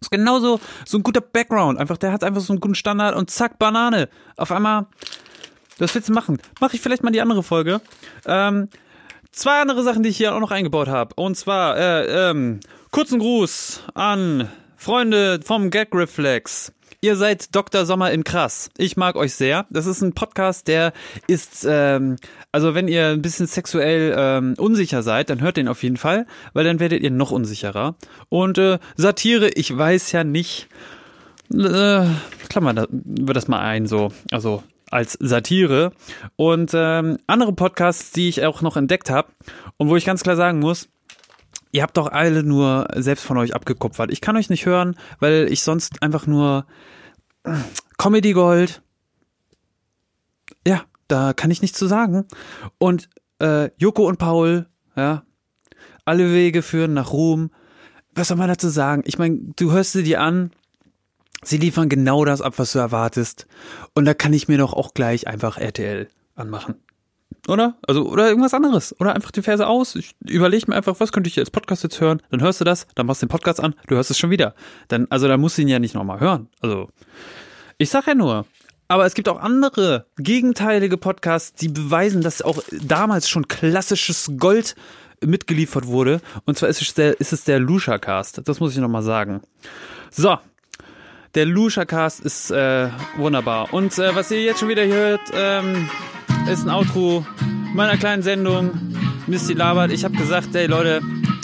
Ist 0.00 0.10
genauso 0.10 0.60
so 0.86 0.98
ein 0.98 1.02
guter 1.02 1.20
Background. 1.20 1.78
Einfach, 1.78 1.98
der 1.98 2.12
hat 2.12 2.24
einfach 2.24 2.40
so 2.40 2.52
einen 2.52 2.60
guten 2.60 2.74
Standard 2.74 3.14
und 3.14 3.30
zack, 3.30 3.58
Banane. 3.58 4.08
Auf 4.36 4.52
einmal, 4.52 4.86
das 5.80 5.94
willst 5.94 6.08
du 6.08 6.12
machen. 6.12 6.38
Mache 6.60 6.76
ich 6.76 6.82
vielleicht 6.82 7.02
mal 7.02 7.10
die 7.10 7.20
andere 7.20 7.42
Folge. 7.42 7.80
Ähm, 8.26 8.68
zwei 9.32 9.60
andere 9.60 9.82
Sachen, 9.82 10.02
die 10.02 10.10
ich 10.10 10.16
hier 10.16 10.34
auch 10.34 10.40
noch 10.40 10.50
eingebaut 10.50 10.88
habe. 10.88 11.14
Und 11.16 11.36
zwar, 11.36 11.76
äh, 11.76 12.30
ähm, 12.30 12.60
kurzen 12.90 13.18
Gruß 13.18 13.82
an 13.94 14.48
Freunde 14.76 15.40
vom 15.42 15.70
Gag 15.70 15.88
Reflex. 15.94 16.72
Ihr 17.02 17.16
seid 17.16 17.54
Dr. 17.54 17.86
Sommer 17.86 18.10
in 18.10 18.24
Krass. 18.24 18.68
Ich 18.76 18.98
mag 18.98 19.16
euch 19.16 19.34
sehr. 19.34 19.64
Das 19.70 19.86
ist 19.86 20.02
ein 20.02 20.12
Podcast, 20.12 20.68
der 20.68 20.92
ist, 21.26 21.66
ähm, 21.66 22.16
also 22.52 22.74
wenn 22.74 22.88
ihr 22.88 23.06
ein 23.06 23.22
bisschen 23.22 23.46
sexuell 23.46 24.14
ähm, 24.18 24.54
unsicher 24.58 25.02
seid, 25.02 25.30
dann 25.30 25.40
hört 25.40 25.56
den 25.56 25.68
auf 25.68 25.82
jeden 25.82 25.96
Fall, 25.96 26.26
weil 26.52 26.64
dann 26.64 26.78
werdet 26.78 27.02
ihr 27.02 27.10
noch 27.10 27.30
unsicherer. 27.30 27.94
Und 28.28 28.58
äh, 28.58 28.78
Satire, 28.96 29.48
ich 29.48 29.74
weiß 29.74 30.12
ja 30.12 30.24
nicht, 30.24 30.68
äh, 31.54 32.04
klammern 32.50 32.86
wir 32.90 33.34
das 33.34 33.48
mal 33.48 33.60
ein, 33.60 33.86
so, 33.86 34.12
also 34.30 34.62
als 34.90 35.16
Satire. 35.20 35.92
Und 36.36 36.72
ähm, 36.74 37.18
andere 37.26 37.52
Podcasts, 37.52 38.12
die 38.12 38.28
ich 38.28 38.44
auch 38.44 38.62
noch 38.62 38.76
entdeckt 38.76 39.10
habe 39.10 39.28
und 39.76 39.88
wo 39.88 39.96
ich 39.96 40.04
ganz 40.04 40.22
klar 40.22 40.36
sagen 40.36 40.58
muss, 40.58 40.88
Ihr 41.72 41.82
habt 41.82 41.96
doch 41.96 42.08
alle 42.08 42.42
nur 42.42 42.88
selbst 42.96 43.24
von 43.24 43.38
euch 43.38 43.54
abgekupfert. 43.54 44.10
Ich 44.10 44.20
kann 44.20 44.36
euch 44.36 44.50
nicht 44.50 44.66
hören, 44.66 44.96
weil 45.20 45.46
ich 45.50 45.62
sonst 45.62 46.02
einfach 46.02 46.26
nur 46.26 46.66
Comedy 47.96 48.32
Gold. 48.32 48.82
Ja, 50.66 50.82
da 51.06 51.32
kann 51.32 51.50
ich 51.50 51.62
nichts 51.62 51.78
zu 51.78 51.86
sagen. 51.86 52.26
Und 52.78 53.08
äh, 53.40 53.70
Joko 53.76 54.06
und 54.08 54.18
Paul, 54.18 54.66
ja, 54.96 55.22
alle 56.04 56.32
Wege 56.32 56.62
führen 56.62 56.92
nach 56.92 57.12
Ruhm. 57.12 57.50
Was 58.14 58.28
soll 58.28 58.36
man 58.36 58.48
dazu 58.48 58.68
sagen? 58.68 59.02
Ich 59.06 59.18
meine, 59.18 59.38
du 59.56 59.70
hörst 59.70 59.92
sie 59.92 60.02
dir 60.02 60.20
an, 60.20 60.50
sie 61.42 61.58
liefern 61.58 61.88
genau 61.88 62.24
das 62.24 62.42
ab, 62.42 62.54
was 62.56 62.72
du 62.72 62.78
erwartest. 62.78 63.46
Und 63.94 64.04
da 64.04 64.14
kann 64.14 64.32
ich 64.32 64.48
mir 64.48 64.58
doch 64.58 64.72
auch 64.72 64.94
gleich 64.94 65.26
einfach 65.26 65.58
RTL 65.58 66.08
anmachen. 66.34 66.76
Oder? 67.48 67.76
Also, 67.86 68.06
oder 68.06 68.28
irgendwas 68.28 68.54
anderes. 68.54 68.98
Oder 69.00 69.14
einfach 69.14 69.30
die 69.30 69.42
Verse 69.42 69.66
aus. 69.66 69.96
Ich 69.96 70.14
überlege 70.26 70.66
mir 70.68 70.76
einfach, 70.76 71.00
was 71.00 71.12
könnte 71.12 71.28
ich 71.28 71.38
als 71.38 71.50
Podcast 71.50 71.82
jetzt 71.82 72.00
hören? 72.00 72.20
Dann 72.30 72.42
hörst 72.42 72.60
du 72.60 72.64
das, 72.64 72.86
dann 72.94 73.06
machst 73.06 73.22
du 73.22 73.26
den 73.26 73.30
Podcast 73.30 73.60
an, 73.60 73.74
du 73.86 73.94
hörst 73.94 74.10
es 74.10 74.18
schon 74.18 74.30
wieder. 74.30 74.54
Dann, 74.88 75.06
also, 75.10 75.28
da 75.28 75.36
musst 75.36 75.58
du 75.58 75.62
ihn 75.62 75.68
ja 75.68 75.78
nicht 75.78 75.94
nochmal 75.94 76.20
hören. 76.20 76.48
Also, 76.60 76.88
ich 77.78 77.90
sag 77.90 78.06
ja 78.06 78.14
nur. 78.14 78.46
Aber 78.88 79.06
es 79.06 79.14
gibt 79.14 79.28
auch 79.28 79.40
andere 79.40 80.06
gegenteilige 80.16 80.96
Podcasts, 80.96 81.54
die 81.54 81.68
beweisen, 81.68 82.22
dass 82.22 82.42
auch 82.42 82.60
damals 82.72 83.28
schon 83.28 83.46
klassisches 83.46 84.32
Gold 84.36 84.74
mitgeliefert 85.24 85.86
wurde. 85.86 86.20
Und 86.44 86.58
zwar 86.58 86.68
ist 86.68 86.82
es 86.82 86.94
der, 86.94 87.20
ist 87.20 87.32
es 87.32 87.44
der 87.44 87.60
Lucia 87.60 87.98
Cast. 87.98 88.46
Das 88.48 88.58
muss 88.58 88.72
ich 88.72 88.78
nochmal 88.78 89.02
sagen. 89.02 89.42
So. 90.10 90.38
Der 91.36 91.46
Lucia 91.46 91.84
Cast 91.84 92.20
ist 92.20 92.50
äh, 92.50 92.88
wunderbar. 93.16 93.72
Und 93.72 93.96
äh, 93.98 94.16
was 94.16 94.32
ihr 94.32 94.42
jetzt 94.42 94.58
schon 94.58 94.68
wieder 94.68 94.84
hört, 94.84 95.20
ähm, 95.32 95.88
ist 96.50 96.64
ein 96.64 96.70
Outro 96.70 97.24
meiner 97.72 97.96
kleinen 97.96 98.24
Sendung. 98.24 98.72
Misty 99.28 99.52
labert. 99.52 99.92
Ich 99.92 100.04
habe 100.04 100.16
gesagt, 100.16 100.52
ey 100.56 100.66
Leute, 100.66 101.00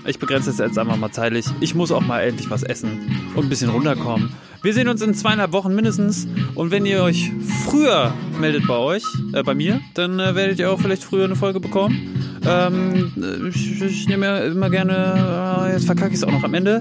Ich 0.06 0.18
begrenze 0.18 0.50
es 0.50 0.58
jetzt 0.58 0.78
einfach 0.78 0.96
mal 0.96 1.10
zeitlich. 1.10 1.46
Ich 1.60 1.74
muss 1.74 1.90
auch 1.90 2.00
mal 2.00 2.20
endlich 2.20 2.48
was 2.50 2.62
essen 2.62 3.30
und 3.34 3.46
ein 3.46 3.48
bisschen 3.48 3.70
runterkommen. 3.70 4.32
Wir 4.62 4.72
sehen 4.72 4.88
uns 4.88 5.02
in 5.02 5.14
zweieinhalb 5.14 5.52
Wochen 5.52 5.74
mindestens. 5.74 6.26
Und 6.54 6.70
wenn 6.70 6.86
ihr 6.86 7.02
euch 7.02 7.32
früher 7.64 8.12
meldet 8.40 8.66
bei 8.66 8.76
euch, 8.76 9.04
äh, 9.32 9.42
bei 9.42 9.54
mir, 9.54 9.80
dann 9.94 10.18
äh, 10.18 10.34
werdet 10.34 10.58
ihr 10.58 10.70
auch 10.70 10.80
vielleicht 10.80 11.04
früher 11.04 11.24
eine 11.24 11.36
Folge 11.36 11.60
bekommen. 11.60 12.40
Ähm, 12.44 13.52
ich, 13.54 13.82
ich 13.82 14.08
nehme 14.08 14.26
ja 14.26 14.38
immer 14.38 14.70
gerne, 14.70 15.68
äh, 15.68 15.72
jetzt 15.72 15.86
verkacke 15.86 16.10
ich 16.10 16.16
es 16.16 16.24
auch 16.24 16.32
noch 16.32 16.44
am 16.44 16.54
Ende. 16.54 16.80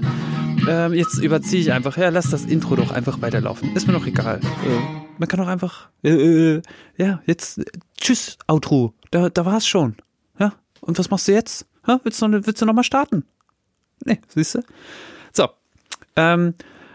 Ähm, 0.68 0.94
jetzt 0.94 1.18
überziehe 1.18 1.60
ich 1.60 1.72
einfach. 1.72 1.96
Ja, 1.96 2.08
lass 2.08 2.30
das 2.30 2.44
Intro 2.44 2.76
doch 2.76 2.90
einfach 2.90 3.20
weiterlaufen. 3.20 3.74
Ist 3.74 3.86
mir 3.86 3.92
doch 3.92 4.06
egal. 4.06 4.40
Äh, 4.42 5.02
man 5.18 5.28
kann 5.28 5.40
doch 5.40 5.48
einfach. 5.48 5.88
Äh, 6.02 6.10
äh, 6.10 6.62
ja, 6.96 7.20
jetzt. 7.26 7.58
Äh, 7.58 7.64
tschüss, 8.00 8.38
Outro. 8.46 8.94
Da, 9.10 9.28
da 9.28 9.44
war's 9.44 9.66
schon. 9.66 9.96
Ja. 10.38 10.54
Und 10.80 10.98
was 10.98 11.10
machst 11.10 11.28
du 11.28 11.32
jetzt? 11.32 11.66
Ha? 11.86 12.00
Willst 12.02 12.20
du, 12.20 12.30
willst 12.30 12.60
du 12.60 12.66
noch 12.66 12.74
mal 12.74 12.82
starten? 12.82 13.24
Nee, 14.04 14.20
siehst 14.28 14.56
du? 14.56 14.62
So. 15.32 15.48
Ähm, 16.16 16.54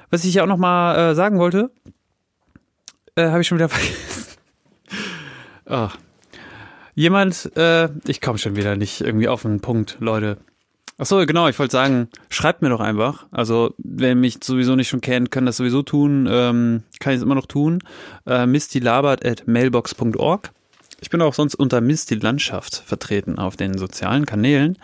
was 0.09 0.25
ich 0.25 0.33
ja 0.33 0.43
auch 0.43 0.47
noch 0.47 0.57
mal 0.57 1.11
äh, 1.11 1.15
sagen 1.15 1.39
wollte, 1.39 1.71
äh, 3.15 3.27
habe 3.27 3.41
ich 3.41 3.47
schon 3.47 3.57
wieder 3.57 3.69
vergessen. 3.69 4.37
oh. 5.67 5.89
Jemand, 6.93 7.55
äh, 7.55 7.89
ich 8.05 8.19
komme 8.19 8.37
schon 8.37 8.55
wieder 8.55 8.75
nicht 8.75 9.01
irgendwie 9.01 9.29
auf 9.29 9.43
den 9.43 9.61
Punkt, 9.61 9.97
Leute. 9.99 10.37
Ach 10.97 11.05
so, 11.05 11.25
genau, 11.25 11.47
ich 11.47 11.57
wollte 11.57 11.71
sagen, 11.71 12.09
schreibt 12.29 12.61
mir 12.61 12.69
doch 12.69 12.81
einfach. 12.81 13.25
Also, 13.31 13.73
wer 13.77 14.13
mich 14.13 14.43
sowieso 14.43 14.75
nicht 14.75 14.89
schon 14.89 15.01
kennt, 15.01 15.31
kann 15.31 15.45
das 15.47 15.57
sowieso 15.57 15.81
tun, 15.81 16.27
ähm, 16.29 16.83
kann 16.99 17.13
ich 17.13 17.17
es 17.17 17.23
immer 17.23 17.33
noch 17.33 17.47
tun. 17.47 17.79
Äh, 18.25 18.45
at 18.45 19.47
mailbox.org. 19.47 20.51
Ich 21.01 21.09
bin 21.09 21.21
auch 21.21 21.33
sonst 21.33 21.55
unter 21.55 21.81
Misty 21.81 22.15
Landschaft 22.15 22.75
vertreten 22.85 23.39
auf 23.39 23.57
den 23.57 23.77
sozialen 23.77 24.25
Kanälen. 24.25 24.77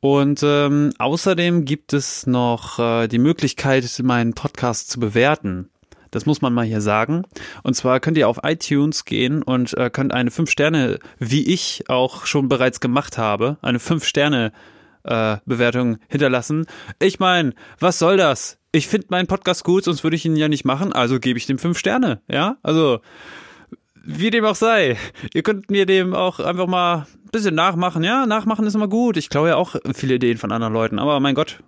Und 0.00 0.42
ähm, 0.44 0.92
außerdem 0.98 1.64
gibt 1.64 1.94
es 1.94 2.26
noch 2.26 2.78
äh, 2.78 3.08
die 3.08 3.18
Möglichkeit, 3.18 3.84
meinen 4.02 4.34
Podcast 4.34 4.90
zu 4.90 5.00
bewerten. 5.00 5.70
Das 6.10 6.26
muss 6.26 6.42
man 6.42 6.52
mal 6.52 6.66
hier 6.66 6.82
sagen. 6.82 7.22
Und 7.62 7.74
zwar 7.74 7.98
könnt 7.98 8.18
ihr 8.18 8.28
auf 8.28 8.40
iTunes 8.44 9.06
gehen 9.06 9.42
und 9.42 9.74
äh, 9.78 9.88
könnt 9.88 10.12
eine 10.12 10.30
5 10.30 10.50
Sterne, 10.50 10.98
wie 11.18 11.48
ich 11.52 11.84
auch 11.88 12.26
schon 12.26 12.48
bereits 12.50 12.80
gemacht 12.80 13.16
habe, 13.16 13.56
eine 13.62 13.80
5 13.80 14.04
Sterne 14.04 14.52
äh, 15.04 15.38
Bewertung 15.46 15.96
hinterlassen. 16.08 16.66
Ich 17.00 17.18
meine, 17.20 17.54
was 17.78 17.98
soll 17.98 18.18
das? 18.18 18.58
Ich 18.72 18.88
finde 18.88 19.06
meinen 19.10 19.28
Podcast 19.28 19.64
gut, 19.64 19.84
sonst 19.84 20.02
würde 20.04 20.16
ich 20.16 20.24
ihn 20.26 20.36
ja 20.36 20.48
nicht 20.48 20.64
machen, 20.64 20.92
also 20.92 21.20
gebe 21.20 21.38
ich 21.38 21.46
dem 21.46 21.58
fünf 21.58 21.78
Sterne, 21.78 22.20
ja? 22.28 22.56
Also, 22.62 23.00
wie 24.04 24.30
dem 24.30 24.44
auch 24.44 24.54
sei. 24.54 24.96
Ihr 25.32 25.42
könnt 25.42 25.70
mir 25.70 25.86
dem 25.86 26.14
auch 26.14 26.40
einfach 26.40 26.66
mal 26.66 27.06
ein 27.24 27.30
bisschen 27.32 27.54
nachmachen, 27.54 28.04
ja? 28.04 28.26
Nachmachen 28.26 28.66
ist 28.66 28.74
immer 28.74 28.88
gut. 28.88 29.16
Ich 29.16 29.30
klaue 29.30 29.48
ja 29.50 29.56
auch 29.56 29.76
viele 29.94 30.14
Ideen 30.14 30.38
von 30.38 30.52
anderen 30.52 30.74
Leuten, 30.74 30.98
aber 30.98 31.20
mein 31.20 31.34
Gott, 31.34 31.60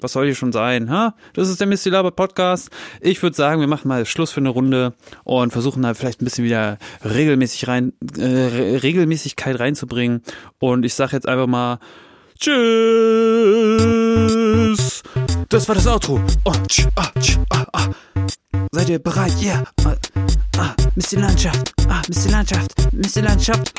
was 0.00 0.12
soll 0.12 0.26
hier 0.26 0.34
schon 0.34 0.52
sein? 0.52 0.90
Ha? 0.90 1.14
Das 1.34 1.48
ist 1.48 1.60
der 1.60 1.66
Misty 1.66 1.88
Laber 1.90 2.10
Podcast. 2.10 2.70
Ich 3.00 3.22
würde 3.22 3.36
sagen, 3.36 3.60
wir 3.60 3.68
machen 3.68 3.88
mal 3.88 4.04
Schluss 4.06 4.32
für 4.32 4.40
eine 4.40 4.50
Runde 4.50 4.94
und 5.24 5.52
versuchen 5.52 5.82
da 5.82 5.94
vielleicht 5.94 6.20
ein 6.20 6.24
bisschen 6.24 6.44
wieder 6.44 6.78
regelmäßig 7.04 7.68
rein, 7.68 7.92
äh, 8.18 8.76
Regelmäßigkeit 8.78 9.58
reinzubringen. 9.58 10.22
Und 10.58 10.84
ich 10.84 10.94
sage 10.94 11.12
jetzt 11.12 11.28
einfach 11.28 11.46
mal 11.46 11.78
Tschüss. 12.38 12.54
Das 15.48 15.68
war 15.68 15.74
das 15.74 15.86
Outro. 15.86 16.20
Oh, 16.44 16.52
tsch, 16.68 16.86
ah, 16.96 17.10
tsch, 17.20 17.38
ah, 17.50 17.64
ah. 17.72 17.86
Seid 18.72 18.88
ihr 18.90 18.98
bereit? 18.98 19.34
Ja. 19.40 19.62
Yeah. 19.84 20.04
Ah, 20.56 20.74
die 20.94 21.16
Landschaft. 21.16 21.72
Ah, 21.88 22.02
die 22.08 22.28
Landschaft. 22.28 22.72
Die 22.92 23.20
Landschaft. 23.20 23.72